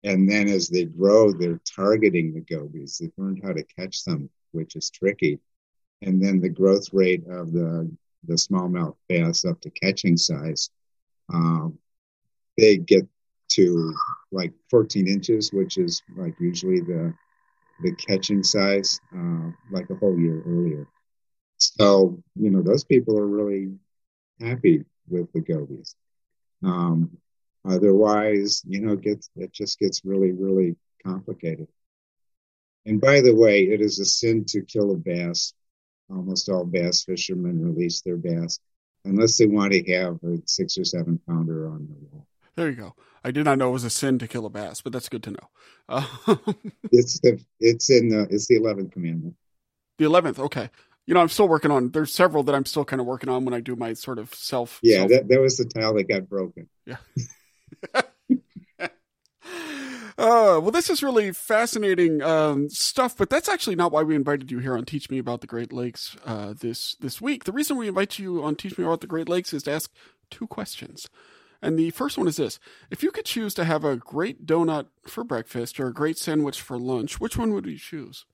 And 0.03 0.31
then 0.31 0.49
as 0.49 0.69
they 0.69 0.85
grow, 0.85 1.33
they're 1.33 1.61
targeting 1.77 2.33
the 2.33 2.41
gobies. 2.41 2.99
They've 2.99 3.13
learned 3.17 3.43
how 3.45 3.53
to 3.53 3.65
catch 3.79 4.05
them, 4.05 4.31
which 4.53 4.77
is 4.77 4.91
tricky. 4.91 5.39
And 6.03 6.23
then 6.23 6.41
the 6.41 6.49
growth 6.49 6.93
rate 6.93 7.27
of 7.29 7.53
the 7.53 7.91
the 8.25 8.35
smallmouth 8.35 8.97
bass 9.09 9.45
up 9.45 9.61
to 9.63 9.71
catching 9.71 10.17
size, 10.17 10.71
um, 11.33 11.79
they 12.59 12.77
get 12.77 13.09
to 13.53 13.95
like 14.31 14.53
14 14.71 15.09
inches, 15.09 15.53
which 15.53 15.79
is 15.79 16.03
like 16.17 16.35
usually 16.39 16.81
the 16.81 17.15
the 17.83 17.95
catching 17.95 18.43
size, 18.43 19.01
uh, 19.17 19.51
like 19.71 19.89
a 19.91 19.95
whole 19.95 20.19
year 20.19 20.43
earlier. 20.47 20.87
So 21.59 22.23
you 22.37 22.51
know 22.51 22.63
those 22.63 22.85
people 22.85 23.19
are 23.19 23.27
really 23.27 23.73
happy 24.41 24.85
with 25.09 25.33
the 25.33 25.41
gobies. 25.41 25.97
Um, 26.63 27.17
otherwise, 27.65 28.63
you 28.67 28.81
know, 28.81 28.93
it 28.95 29.03
gets 29.03 29.31
it 29.37 29.53
just 29.53 29.79
gets 29.79 30.05
really 30.05 30.33
really 30.33 30.77
complicated. 31.05 31.69
And 32.87 33.01
by 33.01 33.21
the 33.21 33.35
way, 33.35 33.65
it 33.65 33.81
is 33.81 33.99
a 33.99 34.05
sin 34.05 34.45
to 34.47 34.63
kill 34.63 34.93
a 34.93 34.97
bass 34.97 35.53
almost 36.11 36.49
all 36.49 36.65
bass 36.65 37.05
fishermen 37.05 37.63
release 37.63 38.01
their 38.01 38.17
bass 38.17 38.59
unless 39.05 39.37
they 39.39 39.47
want 39.47 39.73
to 39.73 39.93
have 39.93 40.19
a 40.25 40.39
six 40.47 40.77
or 40.79 40.85
seven 40.85 41.21
pounder 41.27 41.69
on 41.69 41.87
the 41.87 41.95
wall. 41.95 42.27
There 42.57 42.69
you 42.69 42.77
go. 42.77 42.95
I 43.25 43.31
did 43.31 43.45
not 43.45 43.59
know 43.59 43.71
it 43.71 43.73
was 43.73 43.85
a 43.85 43.91
sin 43.91 44.19
to 44.19 44.29
kill 44.29 44.47
a 44.47 44.51
bass, 44.51 44.81
but 44.81 44.93
that's 44.93 45.09
good 45.09 45.23
to 45.25 45.31
know. 45.31 45.49
Uh, 45.89 46.07
it's 46.91 47.21
the 47.21 47.43
it's 47.59 47.91
in 47.91 48.09
the 48.09 48.27
it's 48.31 48.49
the 48.49 48.57
eleventh 48.57 48.93
commandment. 48.93 49.37
The 49.99 50.07
eleventh, 50.07 50.39
okay. 50.39 50.71
you 51.07 51.15
know, 51.15 51.21
I'm 51.21 51.29
still 51.29 51.49
working 51.49 51.71
on. 51.71 51.91
There's 51.91 52.13
several 52.13 52.43
that 52.45 52.55
I'm 52.55 52.65
still 52.65 52.85
kind 52.85 53.01
of 53.01 53.07
working 53.07 53.29
on 53.29 53.45
when 53.45 53.55
I 53.55 53.61
do 53.61 53.77
my 53.77 53.93
sort 53.95 54.19
of 54.19 54.35
self. 54.35 54.81
Yeah, 54.83 54.99
self- 54.99 55.11
that 55.11 55.29
that 55.29 55.41
was 55.41 55.59
the 55.59 55.67
tile 55.67 55.95
that 55.95 56.09
got 56.09 56.29
broken. 56.29 56.69
Yeah. 56.87 56.97
Uh, 60.21 60.61
well, 60.61 60.71
this 60.71 60.91
is 60.91 61.03
really 61.03 61.33
fascinating 61.33 62.21
um, 62.21 62.69
stuff, 62.69 63.17
but 63.17 63.31
that's 63.31 63.49
actually 63.49 63.75
not 63.75 63.91
why 63.91 64.03
we 64.03 64.15
invited 64.15 64.51
you 64.51 64.59
here 64.59 64.77
on 64.77 64.85
Teach 64.85 65.09
Me 65.09 65.17
About 65.17 65.41
the 65.41 65.47
Great 65.47 65.73
Lakes 65.73 66.15
uh, 66.27 66.53
this 66.53 66.95
this 66.97 67.23
week. 67.23 67.45
The 67.45 67.53
reason 67.53 67.79
we 67.79 67.89
invite 67.89 68.19
you 68.19 68.45
on 68.45 68.55
Teach 68.55 68.77
Me 68.77 68.85
About 68.85 69.01
the 69.01 69.07
Great 69.07 69.31
Lakes 69.31 69.55
is 69.55 69.63
to 69.63 69.73
ask 69.73 69.91
two 70.29 70.47
questions. 70.47 71.09
And 71.63 71.79
the 71.79 71.89
first 71.89 72.19
one 72.19 72.29
is 72.29 72.37
this 72.37 72.61
If 72.91 73.03
you 73.03 73.11
could 73.11 73.25
choose 73.25 73.55
to 73.55 73.65
have 73.65 73.83
a 73.83 73.97
great 73.97 74.45
donut 74.45 74.89
for 75.07 75.25
breakfast 75.25 75.81
or 75.81 75.87
a 75.87 75.95
great 75.95 76.19
sandwich 76.19 76.61
for 76.61 76.79
lunch, 76.79 77.19
which 77.19 77.39
one 77.39 77.55
would 77.55 77.65
you 77.65 77.79
choose? 77.79 78.27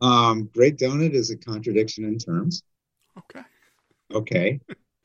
Um, 0.00 0.50
great 0.52 0.76
donut 0.76 1.12
is 1.12 1.30
a 1.30 1.36
contradiction 1.36 2.04
in 2.04 2.18
terms. 2.18 2.64
Okay. 3.16 3.44
Okay. 4.12 4.60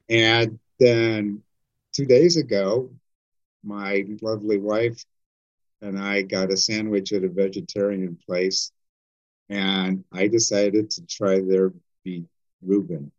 and 0.09 0.57
then 0.79 1.43
two 1.93 2.07
days 2.07 2.37
ago, 2.37 2.89
my 3.63 4.03
lovely 4.23 4.57
wife 4.57 5.05
and 5.81 5.99
I 5.99 6.21
got 6.21 6.51
a 6.51 6.57
sandwich 6.57 7.13
at 7.13 7.23
a 7.23 7.29
vegetarian 7.29 8.17
place, 8.27 8.71
and 9.49 10.03
I 10.11 10.27
decided 10.27 10.89
to 10.91 11.05
try 11.05 11.41
their 11.41 11.73
beet 12.03 12.25
Reuben. 12.61 13.11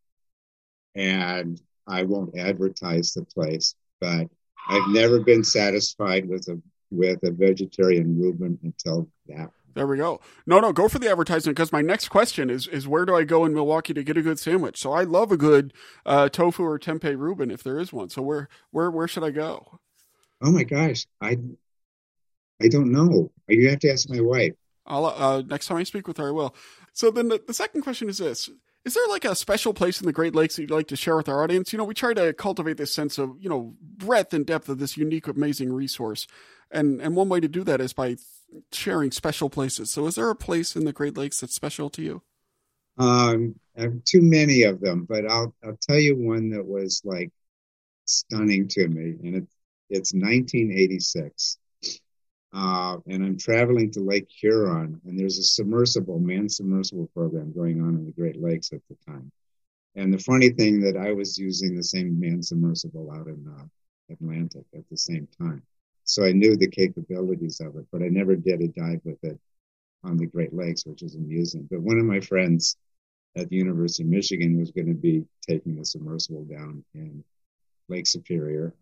And 0.94 1.60
I 1.86 2.02
won't 2.04 2.38
advertise 2.38 3.12
the 3.12 3.24
place, 3.24 3.74
but 4.00 4.28
I've 4.68 4.88
never 4.88 5.20
been 5.20 5.44
satisfied 5.44 6.28
with 6.28 6.48
a 6.48 6.60
with 6.90 7.22
a 7.24 7.30
vegetarian 7.30 8.20
Reuben 8.20 8.58
until 8.62 9.08
that. 9.26 9.50
There 9.74 9.86
we 9.86 9.96
go. 9.96 10.20
No, 10.46 10.60
no, 10.60 10.72
go 10.72 10.86
for 10.86 10.98
the 10.98 11.10
advertisement 11.10 11.56
because 11.56 11.72
my 11.72 11.80
next 11.80 12.08
question 12.08 12.50
is 12.50 12.66
is 12.68 12.86
where 12.86 13.06
do 13.06 13.16
I 13.16 13.24
go 13.24 13.44
in 13.46 13.54
Milwaukee 13.54 13.94
to 13.94 14.04
get 14.04 14.18
a 14.18 14.22
good 14.22 14.38
sandwich? 14.38 14.78
So 14.78 14.92
I 14.92 15.04
love 15.04 15.32
a 15.32 15.36
good 15.36 15.72
uh, 16.04 16.28
tofu 16.28 16.62
or 16.62 16.78
tempeh 16.78 17.18
Reuben 17.18 17.50
if 17.50 17.62
there 17.62 17.78
is 17.78 17.92
one. 17.92 18.10
So 18.10 18.20
where 18.22 18.48
where 18.70 18.90
where 18.90 19.08
should 19.08 19.24
I 19.24 19.30
go? 19.30 19.80
Oh 20.42 20.50
my 20.50 20.64
gosh, 20.64 21.06
I 21.20 21.38
I 22.62 22.68
don't 22.68 22.92
know. 22.92 23.30
You 23.48 23.68
have 23.70 23.80
to 23.80 23.90
ask 23.90 24.08
my 24.08 24.20
wife. 24.20 24.52
I'll 24.86 25.06
uh, 25.06 25.42
next 25.42 25.66
time 25.66 25.78
I 25.78 25.82
speak 25.84 26.08
with 26.08 26.16
her, 26.16 26.28
I 26.28 26.30
will. 26.30 26.54
So 26.92 27.10
then 27.10 27.28
the, 27.28 27.42
the 27.46 27.54
second 27.54 27.82
question 27.82 28.08
is 28.08 28.18
this: 28.18 28.48
Is 28.84 28.94
there 28.94 29.06
like 29.08 29.24
a 29.24 29.34
special 29.34 29.74
place 29.74 30.00
in 30.00 30.06
the 30.06 30.12
Great 30.12 30.34
Lakes 30.34 30.56
that 30.56 30.62
you'd 30.62 30.70
like 30.70 30.88
to 30.88 30.96
share 30.96 31.16
with 31.16 31.28
our 31.28 31.42
audience? 31.42 31.72
You 31.72 31.78
know, 31.78 31.84
we 31.84 31.94
try 31.94 32.14
to 32.14 32.32
cultivate 32.32 32.76
this 32.76 32.94
sense 32.94 33.18
of 33.18 33.36
you 33.40 33.48
know 33.48 33.74
breadth 33.80 34.34
and 34.34 34.46
depth 34.46 34.68
of 34.68 34.78
this 34.78 34.96
unique, 34.96 35.26
amazing 35.26 35.72
resource, 35.72 36.26
and 36.70 37.00
and 37.00 37.16
one 37.16 37.28
way 37.28 37.40
to 37.40 37.48
do 37.48 37.64
that 37.64 37.80
is 37.80 37.92
by 37.92 38.16
sharing 38.72 39.10
special 39.10 39.50
places. 39.50 39.90
So, 39.90 40.06
is 40.06 40.16
there 40.16 40.30
a 40.30 40.36
place 40.36 40.76
in 40.76 40.84
the 40.84 40.92
Great 40.92 41.16
Lakes 41.16 41.40
that's 41.40 41.54
special 41.54 41.90
to 41.90 42.02
you? 42.02 42.22
Um, 42.98 43.54
I 43.76 43.82
have 43.82 44.04
too 44.04 44.20
many 44.20 44.62
of 44.64 44.80
them, 44.80 45.06
but 45.08 45.30
I'll 45.30 45.54
I'll 45.64 45.78
tell 45.80 45.98
you 45.98 46.16
one 46.16 46.50
that 46.50 46.64
was 46.64 47.02
like 47.04 47.30
stunning 48.04 48.68
to 48.68 48.88
me, 48.88 49.16
and 49.22 49.36
it, 49.36 49.46
it's 49.90 50.12
1986 50.12 51.58
uh, 52.52 52.98
and 53.06 53.24
I'm 53.24 53.38
traveling 53.38 53.90
to 53.92 54.00
Lake 54.00 54.28
Huron, 54.28 55.00
and 55.06 55.18
there's 55.18 55.38
a 55.38 55.42
submersible, 55.42 56.18
man 56.18 56.48
submersible 56.48 57.08
program 57.14 57.52
going 57.52 57.80
on 57.80 57.94
in 57.96 58.04
the 58.04 58.12
Great 58.12 58.40
Lakes 58.40 58.72
at 58.72 58.80
the 58.88 58.96
time. 59.06 59.32
And 59.94 60.12
the 60.12 60.18
funny 60.18 60.50
thing 60.50 60.80
that 60.80 60.96
I 60.96 61.12
was 61.12 61.38
using 61.38 61.74
the 61.74 61.82
same 61.82 62.18
man 62.18 62.42
submersible 62.42 63.10
out 63.10 63.26
in 63.26 63.46
uh, 63.58 63.64
Atlantic 64.12 64.64
at 64.74 64.88
the 64.90 64.96
same 64.96 65.28
time. 65.38 65.62
So 66.04 66.24
I 66.24 66.32
knew 66.32 66.56
the 66.56 66.68
capabilities 66.68 67.60
of 67.60 67.76
it, 67.76 67.86
but 67.92 68.02
I 68.02 68.08
never 68.08 68.36
did 68.36 68.60
a 68.60 68.68
dive 68.68 69.00
with 69.04 69.22
it 69.22 69.38
on 70.04 70.16
the 70.16 70.26
Great 70.26 70.52
Lakes, 70.52 70.84
which 70.84 71.02
is 71.02 71.14
amusing. 71.14 71.68
But 71.70 71.80
one 71.80 71.98
of 71.98 72.04
my 72.04 72.20
friends 72.20 72.76
at 73.36 73.48
the 73.48 73.56
University 73.56 74.02
of 74.02 74.10
Michigan 74.10 74.58
was 74.58 74.70
going 74.70 74.88
to 74.88 74.94
be 74.94 75.24
taking 75.46 75.76
the 75.76 75.84
submersible 75.84 76.44
down 76.44 76.84
in 76.94 77.24
Lake 77.88 78.06
Superior. 78.06 78.74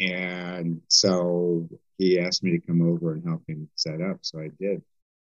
And 0.00 0.80
so 0.88 1.68
he 1.98 2.18
asked 2.18 2.42
me 2.42 2.52
to 2.52 2.66
come 2.66 2.82
over 2.82 3.12
and 3.12 3.24
help 3.24 3.42
him 3.48 3.68
set 3.76 4.00
up. 4.00 4.18
So 4.22 4.40
I 4.40 4.50
did. 4.60 4.82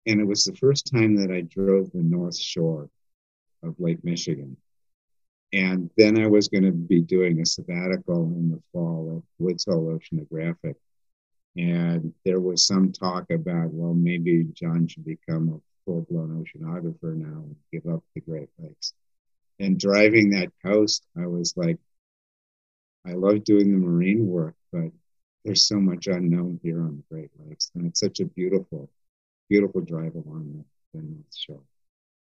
And 0.06 0.20
it 0.20 0.24
was 0.24 0.44
the 0.44 0.56
first 0.56 0.90
time 0.92 1.16
that 1.16 1.30
I 1.30 1.42
drove 1.42 1.90
the 1.92 2.02
North 2.02 2.38
Shore 2.38 2.88
of 3.62 3.78
Lake 3.78 4.02
Michigan. 4.04 4.56
And 5.52 5.90
then 5.96 6.18
I 6.18 6.26
was 6.26 6.48
going 6.48 6.64
to 6.64 6.72
be 6.72 7.00
doing 7.00 7.40
a 7.40 7.46
sabbatical 7.46 8.24
in 8.24 8.50
the 8.50 8.62
fall 8.72 9.18
at 9.18 9.44
Woods 9.44 9.66
Hole 9.66 9.98
Oceanographic. 9.98 10.74
And 11.56 12.14
there 12.24 12.40
was 12.40 12.66
some 12.66 12.92
talk 12.92 13.30
about, 13.30 13.70
well, 13.72 13.92
maybe 13.94 14.44
John 14.54 14.88
should 14.88 15.04
become 15.04 15.48
a 15.50 15.60
full 15.84 16.06
blown 16.08 16.42
oceanographer 16.42 17.14
now 17.14 17.42
and 17.42 17.56
give 17.70 17.86
up 17.92 18.02
the 18.14 18.22
Great 18.22 18.48
Lakes. 18.58 18.94
And 19.60 19.78
driving 19.78 20.30
that 20.30 20.50
coast, 20.64 21.06
I 21.16 21.26
was 21.26 21.54
like, 21.56 21.78
I 23.06 23.12
love 23.12 23.44
doing 23.44 23.72
the 23.72 23.78
marine 23.78 24.26
work, 24.26 24.54
but 24.72 24.90
there's 25.44 25.66
so 25.66 25.80
much 25.80 26.06
unknown 26.06 26.60
here 26.62 26.80
on 26.80 26.96
the 26.96 27.14
Great 27.14 27.30
Lakes, 27.38 27.70
and 27.74 27.86
it's 27.86 28.00
such 28.00 28.20
a 28.20 28.24
beautiful, 28.24 28.90
beautiful 29.48 29.80
drive 29.80 30.14
along 30.14 30.64
the, 30.94 30.98
the 30.98 31.04
North 31.04 31.36
Shore. 31.36 31.62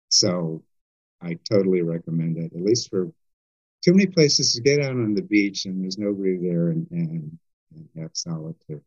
So 0.10 0.63
I 1.21 1.38
totally 1.49 1.82
recommend 1.82 2.38
it, 2.38 2.54
at 2.54 2.62
least 2.62 2.89
for 2.89 3.12
too 3.84 3.93
many 3.93 4.06
places 4.06 4.54
to 4.54 4.62
get 4.62 4.80
out 4.80 4.91
on 4.91 5.13
the 5.13 5.21
beach 5.21 5.65
and 5.65 5.84
there's 5.84 5.97
nobody 5.97 6.38
there 6.38 6.69
and, 6.69 6.88
and, 6.91 7.38
and 7.76 7.89
have 7.97 8.12
solitude. 8.13 8.82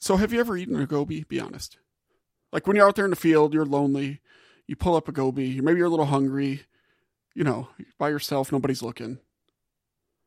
So 0.00 0.16
have 0.16 0.32
you 0.32 0.40
ever 0.40 0.56
eaten 0.56 0.80
a 0.80 0.86
goby? 0.86 1.24
Be 1.24 1.40
honest. 1.40 1.78
Like 2.52 2.66
when 2.66 2.76
you're 2.76 2.86
out 2.86 2.96
there 2.96 3.04
in 3.04 3.10
the 3.10 3.16
field, 3.16 3.54
you're 3.54 3.64
lonely, 3.64 4.20
you 4.66 4.76
pull 4.76 4.96
up 4.96 5.08
a 5.08 5.12
goby, 5.12 5.60
maybe 5.60 5.78
you're 5.78 5.86
a 5.86 5.90
little 5.90 6.06
hungry, 6.06 6.62
you 7.34 7.44
know, 7.44 7.68
by 7.98 8.08
yourself, 8.08 8.52
nobody's 8.52 8.82
looking. 8.82 9.18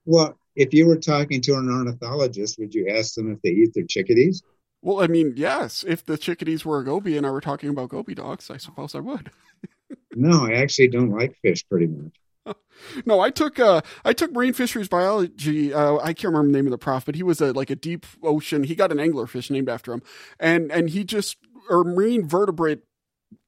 Well, 0.05 0.37
if 0.55 0.73
you 0.73 0.87
were 0.87 0.97
talking 0.97 1.41
to 1.41 1.53
an 1.53 1.69
ornithologist, 1.69 2.59
would 2.59 2.73
you 2.73 2.89
ask 2.89 3.15
them 3.15 3.31
if 3.31 3.41
they 3.41 3.49
eat 3.49 3.73
their 3.73 3.85
chickadees? 3.85 4.41
Well, 4.81 5.01
I 5.01 5.07
mean, 5.07 5.33
yes. 5.37 5.83
If 5.87 6.05
the 6.05 6.17
chickadees 6.17 6.65
were 6.65 6.79
a 6.79 6.85
goby 6.85 7.17
and 7.17 7.25
I 7.25 7.31
were 7.31 7.41
talking 7.41 7.69
about 7.69 7.89
goby 7.89 8.15
dogs, 8.15 8.49
I 8.49 8.57
suppose 8.57 8.93
I 8.93 8.99
would. 8.99 9.31
no, 10.15 10.45
I 10.45 10.53
actually 10.53 10.89
don't 10.89 11.11
like 11.11 11.35
fish 11.41 11.65
pretty 11.67 11.87
much. 11.87 12.13
No, 13.05 13.19
I 13.21 13.29
took 13.29 13.59
uh, 13.59 13.81
I 14.03 14.13
took 14.13 14.31
marine 14.31 14.51
fisheries 14.51 14.89
biology. 14.89 15.71
Uh, 15.71 15.97
I 15.97 16.11
can't 16.13 16.33
remember 16.33 16.51
the 16.51 16.57
name 16.57 16.67
of 16.67 16.71
the 16.71 16.77
prof, 16.79 17.05
but 17.05 17.13
he 17.15 17.23
was 17.23 17.39
a 17.39 17.53
like 17.53 17.69
a 17.69 17.75
deep 17.75 18.05
ocean. 18.23 18.63
He 18.63 18.73
got 18.73 18.91
an 18.91 18.97
anglerfish 18.97 19.51
named 19.51 19.69
after 19.69 19.93
him, 19.93 20.01
and 20.39 20.71
and 20.71 20.89
he 20.89 21.03
just 21.03 21.37
or 21.69 21.83
marine 21.83 22.27
vertebrate 22.27 22.81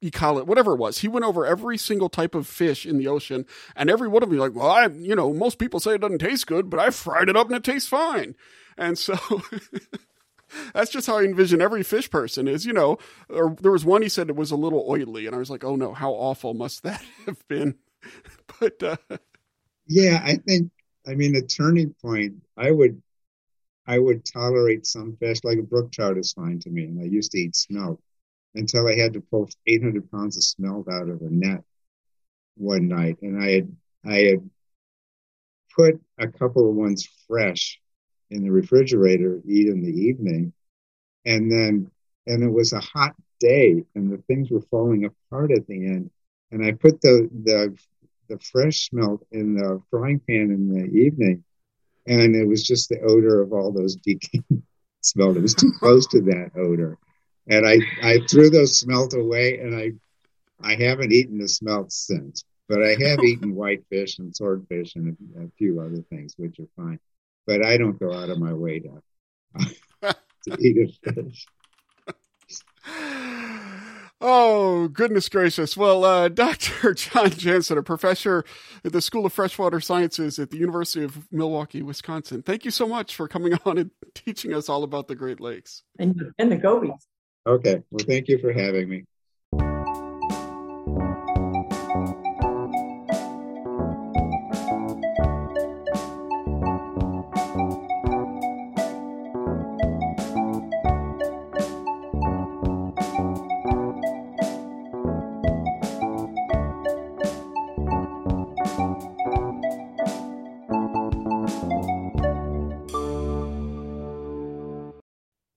it 0.01 0.47
whatever 0.47 0.73
it 0.73 0.77
was. 0.77 0.99
He 0.99 1.07
went 1.07 1.25
over 1.25 1.45
every 1.45 1.77
single 1.77 2.09
type 2.09 2.35
of 2.35 2.47
fish 2.47 2.85
in 2.85 2.97
the 2.97 3.07
ocean, 3.07 3.45
and 3.75 3.89
every 3.89 4.07
one 4.07 4.23
of 4.23 4.29
them, 4.29 4.39
like, 4.39 4.55
well, 4.55 4.69
I, 4.69 4.87
you 4.87 5.15
know, 5.15 5.33
most 5.33 5.59
people 5.59 5.79
say 5.79 5.95
it 5.95 6.01
doesn't 6.01 6.19
taste 6.19 6.47
good, 6.47 6.69
but 6.69 6.79
I 6.79 6.89
fried 6.89 7.29
it 7.29 7.37
up 7.37 7.47
and 7.47 7.55
it 7.55 7.63
tastes 7.63 7.89
fine. 7.89 8.35
And 8.77 8.97
so 8.97 9.17
that's 10.73 10.91
just 10.91 11.07
how 11.07 11.17
I 11.17 11.23
envision 11.23 11.61
every 11.61 11.83
fish 11.83 12.09
person 12.09 12.47
is, 12.47 12.65
you 12.65 12.73
know. 12.73 12.97
Or 13.29 13.55
there 13.61 13.71
was 13.71 13.85
one 13.85 14.01
he 14.01 14.09
said 14.09 14.29
it 14.29 14.35
was 14.35 14.51
a 14.51 14.55
little 14.55 14.85
oily, 14.87 15.25
and 15.25 15.35
I 15.35 15.39
was 15.39 15.49
like, 15.49 15.63
oh 15.63 15.75
no, 15.75 15.93
how 15.93 16.11
awful 16.11 16.53
must 16.53 16.83
that 16.83 17.03
have 17.25 17.47
been? 17.47 17.75
but 18.59 18.81
uh, 18.83 18.97
yeah, 19.87 20.21
I 20.23 20.35
think, 20.35 20.71
I 21.07 21.15
mean, 21.15 21.35
a 21.35 21.41
turning 21.41 21.95
point. 22.01 22.35
I 22.57 22.71
would, 22.71 23.01
I 23.87 23.99
would 23.99 24.25
tolerate 24.25 24.85
some 24.85 25.17
fish 25.17 25.43
like 25.43 25.59
a 25.59 25.63
brook 25.63 25.91
trout 25.91 26.17
is 26.17 26.33
fine 26.33 26.59
to 26.61 26.69
me, 26.69 26.85
and 26.85 26.99
I 26.99 27.05
used 27.05 27.31
to 27.31 27.39
eat 27.39 27.55
smelt 27.55 27.99
until 28.55 28.87
I 28.87 28.95
had 28.95 29.13
to 29.13 29.21
pull 29.21 29.49
800 29.67 30.09
pounds 30.11 30.37
of 30.37 30.43
smelt 30.43 30.87
out 30.89 31.09
of 31.09 31.21
a 31.21 31.29
net 31.29 31.63
one 32.55 32.87
night, 32.87 33.17
and 33.21 33.41
I 33.41 33.51
had 33.51 33.75
I 34.05 34.15
had 34.15 34.49
put 35.75 36.01
a 36.17 36.27
couple 36.27 36.69
of 36.69 36.75
ones 36.75 37.07
fresh 37.27 37.79
in 38.31 38.43
the 38.43 38.51
refrigerator 38.51 39.41
eat 39.45 39.67
in 39.67 39.83
the 39.83 39.91
evening, 39.91 40.53
and 41.25 41.51
then 41.51 41.91
and 42.27 42.43
it 42.43 42.51
was 42.51 42.73
a 42.73 42.79
hot 42.79 43.13
day, 43.39 43.83
and 43.93 44.11
the 44.11 44.17
things 44.23 44.49
were 44.49 44.61
falling 44.71 45.05
apart 45.05 45.51
at 45.51 45.67
the 45.67 45.85
end, 45.85 46.09
and 46.51 46.65
I 46.65 46.71
put 46.71 47.01
the 47.01 47.29
the 47.43 47.77
the 48.27 48.39
fresh 48.39 48.89
smelt 48.89 49.25
in 49.31 49.53
the 49.53 49.81
frying 49.91 50.19
pan 50.19 50.51
in 50.51 50.73
the 50.73 50.85
evening, 50.97 51.43
and 52.07 52.35
it 52.35 52.47
was 52.47 52.65
just 52.65 52.89
the 52.89 53.01
odor 53.01 53.41
of 53.41 53.53
all 53.53 53.71
those 53.71 53.97
decaying 53.97 54.63
smelt. 55.01 55.37
It 55.37 55.41
was 55.41 55.55
too 55.55 55.73
close 55.77 56.07
to 56.07 56.21
that 56.21 56.51
odor 56.55 56.97
and 57.47 57.67
I 57.67 57.79
I 58.01 58.19
threw 58.29 58.49
those 58.49 58.77
smelt 58.77 59.13
away, 59.13 59.59
and 59.59 59.75
I 59.75 59.91
I 60.61 60.75
haven't 60.75 61.11
eaten 61.11 61.37
the 61.37 61.47
smelt 61.47 61.91
since. 61.91 62.43
But 62.67 62.81
I 62.81 62.95
have 62.99 63.19
eaten 63.23 63.55
whitefish 63.55 64.19
and 64.19 64.35
swordfish 64.35 64.95
and 64.95 65.15
a, 65.35 65.43
a, 65.43 65.47
few 65.57 65.79
other 65.79 66.01
things, 66.09 66.33
which 66.37 66.59
are 66.59 66.67
fine. 66.75 66.99
But 67.45 67.63
I 67.63 67.77
don't 67.77 67.99
go 67.99 68.11
out 68.11 68.29
of 68.29 68.39
my 68.39 68.53
way 68.53 68.79
to, 68.79 69.01
to 70.01 70.57
eat 70.59 70.97
a 71.05 71.13
fish. 71.13 71.45
Oh, 74.21 74.87
goodness 74.87 75.29
gracious. 75.29 75.75
Well, 75.75 76.03
uh, 76.03 76.29
Dr. 76.29 76.93
John 76.93 77.29
Janssen, 77.29 77.77
a 77.77 77.83
professor 77.83 78.43
at 78.83 78.91
the 78.93 79.01
School 79.01 79.25
of 79.25 79.33
Freshwater 79.33 79.79
Sciences 79.79 80.39
at 80.39 80.49
the 80.49 80.57
University 80.57 81.03
of 81.03 81.31
Milwaukee, 81.31 81.83
Wisconsin. 81.83 82.41
Thank 82.41 82.65
you 82.65 82.71
so 82.71 82.87
much 82.87 83.15
for 83.15 83.27
coming 83.27 83.53
on 83.65 83.77
and 83.77 83.91
teaching 84.15 84.53
us 84.53 84.69
all 84.69 84.83
about 84.83 85.07
the 85.07 85.15
Great 85.15 85.39
Lakes. 85.39 85.83
And, 85.99 86.19
and 86.39 86.51
the 86.51 86.55
gobies. 86.55 87.07
Okay. 87.47 87.83
Well, 87.91 88.05
thank 88.05 88.27
you 88.27 88.37
for 88.39 88.51
having 88.51 88.89
me. 88.89 89.05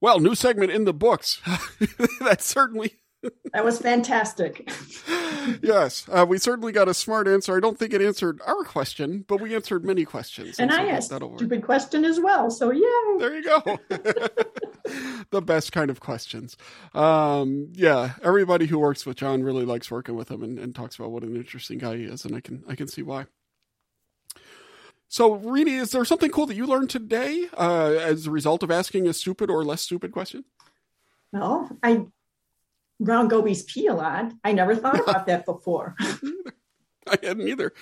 Well, 0.00 0.20
new 0.20 0.34
segment 0.34 0.70
in 0.70 0.84
the 0.84 0.94
books. 0.94 1.40
That's 2.20 2.44
certainly 2.44 2.98
that 3.52 3.64
was 3.64 3.80
fantastic. 3.80 4.70
yes, 5.60 6.06
uh, 6.10 6.24
we 6.28 6.38
certainly 6.38 6.72
got 6.72 6.88
a 6.88 6.94
smart 6.94 7.26
answer. 7.26 7.56
I 7.56 7.60
don't 7.60 7.78
think 7.78 7.92
it 7.92 8.00
answered 8.00 8.40
our 8.46 8.62
question, 8.62 9.24
but 9.26 9.40
we 9.40 9.54
answered 9.54 9.84
many 9.84 10.04
questions. 10.04 10.58
And, 10.58 10.70
and 10.70 10.78
so 10.78 10.84
I 10.84 10.94
asked 10.94 11.12
a 11.12 11.36
stupid 11.36 11.64
question 11.64 12.04
as 12.04 12.20
well. 12.20 12.50
So 12.50 12.70
yeah, 12.70 13.18
there 13.18 13.34
you 13.34 13.42
go. 13.42 13.78
the 15.30 15.42
best 15.42 15.72
kind 15.72 15.90
of 15.90 16.00
questions. 16.00 16.56
Um, 16.94 17.72
yeah, 17.72 18.12
everybody 18.22 18.66
who 18.66 18.78
works 18.78 19.04
with 19.04 19.16
John 19.16 19.42
really 19.42 19.64
likes 19.64 19.90
working 19.90 20.14
with 20.14 20.30
him 20.30 20.42
and, 20.42 20.58
and 20.58 20.74
talks 20.74 20.96
about 20.96 21.10
what 21.10 21.24
an 21.24 21.34
interesting 21.34 21.78
guy 21.78 21.96
he 21.96 22.04
is, 22.04 22.24
and 22.24 22.36
I 22.36 22.40
can 22.40 22.62
I 22.68 22.76
can 22.76 22.86
see 22.86 23.02
why. 23.02 23.26
So, 25.08 25.38
Rini, 25.38 25.80
is 25.80 25.90
there 25.90 26.04
something 26.04 26.30
cool 26.30 26.46
that 26.46 26.54
you 26.54 26.66
learned 26.66 26.90
today 26.90 27.48
uh, 27.56 27.96
as 27.98 28.26
a 28.26 28.30
result 28.30 28.62
of 28.62 28.70
asking 28.70 29.08
a 29.08 29.14
stupid 29.14 29.50
or 29.50 29.64
less 29.64 29.82
stupid 29.82 30.12
question? 30.12 30.44
Well, 31.32 31.70
I 31.82 32.06
round 33.00 33.30
gobies 33.30 33.62
pee 33.62 33.86
a 33.86 33.94
lot. 33.94 34.32
I 34.44 34.52
never 34.52 34.76
thought 34.76 35.00
about 35.00 35.26
that 35.26 35.46
before. 35.46 35.94
I 37.06 37.16
hadn't 37.22 37.48
either. 37.48 37.72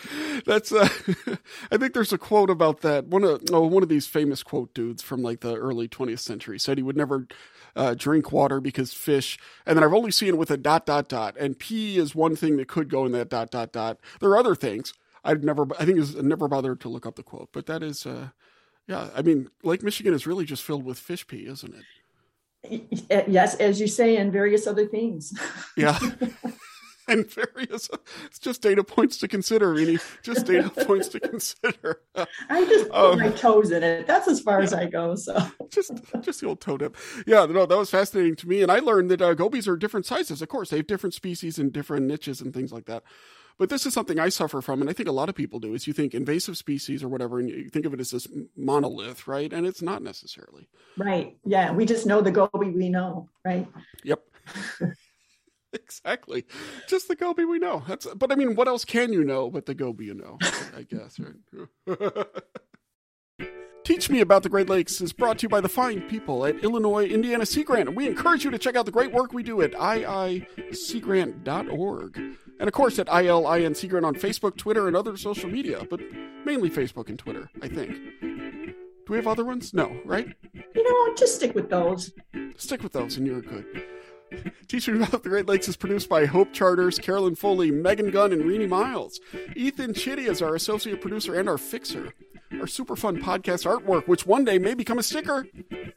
That's 0.45 0.71
uh, 0.71 0.89
I 1.73 1.77
think 1.77 1.95
there's 1.95 2.13
a 2.13 2.19
quote 2.19 2.49
about 2.49 2.83
that. 2.83 3.07
One 3.07 3.25
of 3.25 3.43
oh, 3.53 3.67
one 3.67 3.83
of 3.83 3.89
these 3.89 4.07
famous 4.07 4.45
quote 4.45 4.73
dudes 4.73 5.03
from 5.03 5.23
like 5.23 5.41
the 5.41 5.57
early 5.57 5.89
20th 5.89 6.21
century 6.21 6.61
said 6.61 6.79
he 6.79 6.83
would 6.83 6.97
never 6.97 7.27
uh, 7.75 7.95
drink 7.95 8.31
water 8.31 8.61
because 8.61 8.93
fish. 8.93 9.39
And 9.65 9.77
then 9.77 9.83
I've 9.83 9.93
only 9.93 10.13
seen 10.13 10.29
it 10.29 10.39
with 10.39 10.53
a 10.53 10.57
dot 10.57 10.87
dot 10.87 11.09
dot. 11.09 11.37
And 11.39 11.59
pee 11.59 11.99
is 11.99 12.15
one 12.15 12.37
thing 12.37 12.57
that 12.57 12.69
could 12.69 12.89
go 12.89 13.05
in 13.05 13.13
that 13.13 13.29
dot 13.29 13.51
dot 13.51 13.73
dot. 13.73 13.99
There 14.21 14.31
are 14.31 14.39
other 14.39 14.55
things. 14.55 14.95
I've 15.27 15.43
never. 15.43 15.67
I 15.79 15.85
think 15.85 15.99
I 15.99 16.21
never 16.23 16.49
bothered 16.49 16.81
to 16.83 16.89
look 16.89 17.07
up 17.07 17.17
the 17.17 17.23
quote, 17.23 17.51
but 17.53 17.67
that 17.67 17.83
is. 17.83 18.07
Uh, 18.07 18.29
yeah, 18.87 19.09
I 19.17 19.23
mean, 19.23 19.51
Lake 19.65 19.83
Michigan 19.83 20.15
is 20.15 20.27
really 20.27 20.45
just 20.45 20.63
filled 20.63 20.85
with 20.85 20.99
fish 20.99 21.27
pee, 21.27 21.47
isn't 21.47 21.75
it? 21.75 23.25
Yes, 23.29 23.57
as 23.57 23.81
you 23.81 23.89
say, 23.89 24.17
and 24.17 24.33
various 24.33 24.67
other 24.67 24.87
things. 24.87 25.37
Yeah. 25.77 25.99
and 27.09 27.31
various 27.31 27.89
it's 28.25 28.39
just 28.39 28.63
data 28.63 28.83
points 28.83 29.17
to 29.19 29.29
consider 29.29 29.73
really 29.73 29.99
just 30.23 30.47
data 30.47 30.69
points 30.87 31.09
to 31.09 31.21
consider 31.21 32.01
i 32.49 32.65
just 32.65 32.91
put 32.91 33.13
um, 33.13 33.19
my 33.19 33.31
toes 33.31 33.71
in 33.71 33.83
it 33.83 34.07
that's 34.07 34.27
as 34.29 34.41
far 34.41 34.59
yeah. 34.59 34.65
as 34.65 34.75
i 34.75 34.87
go 34.87 35.15
so 35.15 35.37
just 35.71 35.93
just 36.21 36.41
the 36.41 36.47
old 36.47 36.61
toe 36.61 36.77
dip 36.77 36.97
yeah 37.27 37.47
no 37.47 37.65
that 37.67 37.77
was 37.77 37.91
fascinating 37.91 38.35
to 38.35 38.49
me 38.49 38.63
and 38.63 38.73
i 38.73 38.79
learned 38.79 39.11
that 39.11 39.23
uh, 39.23 39.35
gobies 39.35 39.69
are 39.69 39.77
different 39.77 40.07
sizes 40.07 40.43
of 40.43 40.49
course 40.49 40.71
they 40.71 40.79
have 40.79 40.87
different 40.87 41.15
species 41.15 41.59
and 41.59 41.73
different 41.73 42.07
niches 42.07 42.41
and 42.41 42.53
things 42.53 42.73
like 42.73 42.87
that 42.87 43.03
but 43.59 43.71
this 43.71 43.87
is 43.87 43.95
something 43.95 44.19
I 44.19 44.29
suffer 44.29 44.61
from, 44.61 44.81
and 44.81 44.91
I 44.91 44.93
think 44.93 45.09
a 45.09 45.13
lot 45.13 45.29
of 45.29 45.35
people 45.35 45.61
do. 45.61 45.75
Is 45.75 45.87
you 45.87 45.93
think 45.93 46.15
invasive 46.15 46.57
species 46.57 47.03
or 47.03 47.09
whatever, 47.09 47.39
and 47.39 47.49
you 47.49 47.69
think 47.71 47.87
of 47.87 47.95
it 47.95 48.01
as 48.01 48.11
this 48.11 48.29
monolith, 48.57 49.27
right? 49.27 49.53
And 49.53 49.67
it's 49.67 49.83
not 49.83 50.03
necessarily. 50.03 50.69
Right. 50.97 51.37
Yeah. 51.45 51.73
We 51.73 51.87
just 51.87 52.07
know 52.07 52.21
the 52.21 52.31
goby 52.31 52.71
we 52.71 52.89
know, 52.89 53.29
right? 53.45 53.67
Yep. 54.05 54.23
exactly. 55.73 56.45
Just 56.87 57.09
the 57.09 57.17
goby 57.17 57.45
we 57.45 57.59
know. 57.59 57.83
That's. 57.89 58.07
But 58.15 58.31
I 58.31 58.35
mean, 58.35 58.57
what 58.57 58.69
else 58.69 58.85
can 58.85 59.13
you 59.13 59.25
know 59.25 59.51
but 59.51 59.67
the 59.67 59.75
goby 59.75 60.07
you 60.07 60.15
know? 60.15 60.39
I 60.77 60.83
guess. 60.83 61.19
Right. 61.19 62.27
Teach 63.85 64.11
Me 64.11 64.21
About 64.21 64.43
the 64.43 64.49
Great 64.49 64.69
Lakes 64.69 65.01
is 65.01 65.13
brought 65.13 65.39
to 65.39 65.45
you 65.45 65.49
by 65.49 65.61
the 65.61 65.69
fine 65.69 66.01
people 66.09 66.45
at 66.45 66.65
Illinois 66.65 67.07
Indiana 67.07 67.47
Sea 67.47 67.63
Grant. 67.63 67.87
And 67.87 67.97
we 67.97 68.09
encourage 68.09 68.45
you 68.45 68.51
to 68.51 68.59
check 68.59 68.75
out 68.75 68.85
the 68.85 68.91
great 68.91 69.13
work 69.13 69.33
we 69.33 69.45
do 69.45 69.63
at 69.63 69.75
iiseagrant.org. 69.75 72.37
And 72.59 72.69
of 72.69 72.73
course 72.73 72.99
at 72.99 73.09
ILIN 73.09 73.75
Sea 73.75 73.89
Grant 73.89 74.07
on 74.07 74.15
Facebook, 74.15 74.57
Twitter, 74.57 74.87
and 74.87 74.97
other 74.97 75.17
social 75.17 75.51
media, 75.51 75.87
but 75.89 76.01
mainly 76.45 76.71
Facebook 76.71 77.09
and 77.09 77.19
Twitter, 77.19 77.51
I 77.63 77.69
think. 77.69 77.93
Do 78.21 79.13
we 79.13 79.17
have 79.17 79.29
other 79.29 79.45
ones? 79.45 79.73
No, 79.73 79.97
right? 80.05 80.27
You 80.53 80.83
know, 80.83 81.15
just 81.15 81.37
stick 81.37 81.55
with 81.55 81.71
those. 81.71 82.13
Stick 82.57 82.83
with 82.83 82.93
those, 82.93 83.17
and 83.17 83.27
you're 83.27 83.41
good. 83.41 83.65
Teach 84.69 84.89
Me 84.89 84.97
About 84.97 85.23
the 85.23 85.29
Great 85.29 85.47
Lakes 85.47 85.69
is 85.69 85.77
produced 85.77 86.09
by 86.09 86.27
Hope 86.27 86.53
Charters, 86.53 86.99
Carolyn 86.99 87.37
Foley, 87.37 87.71
Megan 87.71 88.11
Gunn, 88.11 88.33
and 88.33 88.43
Rini 88.43 88.69
Miles. 88.69 89.21
Ethan 89.55 89.95
Chitty 89.95 90.25
is 90.25 90.43
our 90.43 90.55
associate 90.55 91.01
producer 91.01 91.39
and 91.39 91.49
our 91.49 91.59
fixer. 91.59 92.13
Our 92.61 92.67
super 92.67 92.97
fun 92.97 93.23
podcast 93.23 93.67
artwork, 93.67 94.09
which 94.09 94.27
one 94.27 94.45
day 94.45 94.59
may 94.59 94.75
become 94.75 94.99
a 94.99 95.03
sticker, 95.03 95.47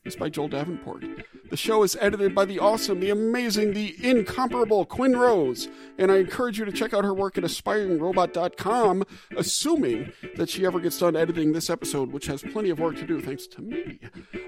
is 0.03 0.15
by 0.15 0.29
Joel 0.29 0.49
Davenport. 0.49 1.03
The 1.49 1.57
show 1.57 1.81
is 1.81 1.97
edited 1.99 2.35
by 2.35 2.45
the 2.45 2.59
awesome, 2.59 2.99
the 2.99 3.09
amazing, 3.09 3.73
the 3.73 3.95
incomparable 4.03 4.85
Quinn 4.85 5.15
Rose, 5.15 5.67
and 5.97 6.11
I 6.11 6.17
encourage 6.17 6.59
you 6.59 6.65
to 6.65 6.71
check 6.71 6.93
out 6.93 7.03
her 7.03 7.13
work 7.13 7.37
at 7.39 7.43
aspiringrobot.com, 7.43 9.03
assuming 9.35 10.11
that 10.35 10.49
she 10.49 10.65
ever 10.65 10.79
gets 10.79 10.99
done 10.99 11.15
editing 11.15 11.53
this 11.53 11.69
episode, 11.69 12.11
which 12.11 12.27
has 12.27 12.43
plenty 12.43 12.69
of 12.69 12.79
work 12.79 12.97
to 12.97 13.05
do 13.05 13.19
thanks 13.19 13.47
to 13.47 13.61
me. 13.61 13.99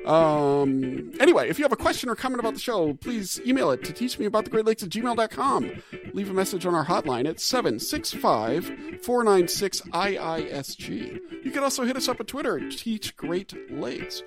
Um, 0.05 1.11
anyway, 1.19 1.49
if 1.49 1.57
you 1.57 1.65
have 1.65 1.71
a 1.71 1.77
question 1.77 2.07
or 2.09 2.15
comment 2.15 2.39
about 2.39 2.53
the 2.53 2.59
show, 2.59 2.93
please 2.93 3.41
email 3.45 3.71
it 3.71 3.83
to 3.83 3.93
teachmeaboutthegreatlakes 3.93 4.83
at 4.83 4.89
gmail.com. 4.89 5.71
Leave 6.13 6.29
a 6.29 6.33
message 6.33 6.65
on 6.67 6.75
our 6.75 6.85
hotline 6.85 7.27
at 7.27 7.39
765 7.39 8.65
496 9.01 9.81
IISG. 9.81 11.19
You 11.43 11.51
can 11.51 11.63
also 11.63 11.83
hit 11.83 11.97
us 11.97 12.07
up 12.07 12.19
at 12.19 12.27
Twitter 12.27 12.59
Teach 12.69 13.15
Great 13.17 13.53
Lakes. 13.71 14.21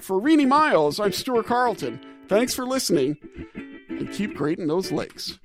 For 0.00 0.20
Rini 0.20 0.48
Miles, 0.48 0.98
I'm 0.98 1.12
Stuart 1.12 1.46
Carlton. 1.46 2.00
Thanks 2.28 2.54
for 2.54 2.66
listening 2.66 3.16
and 3.88 4.10
keep 4.12 4.34
grading 4.34 4.66
those 4.66 4.90
lakes. 4.90 5.38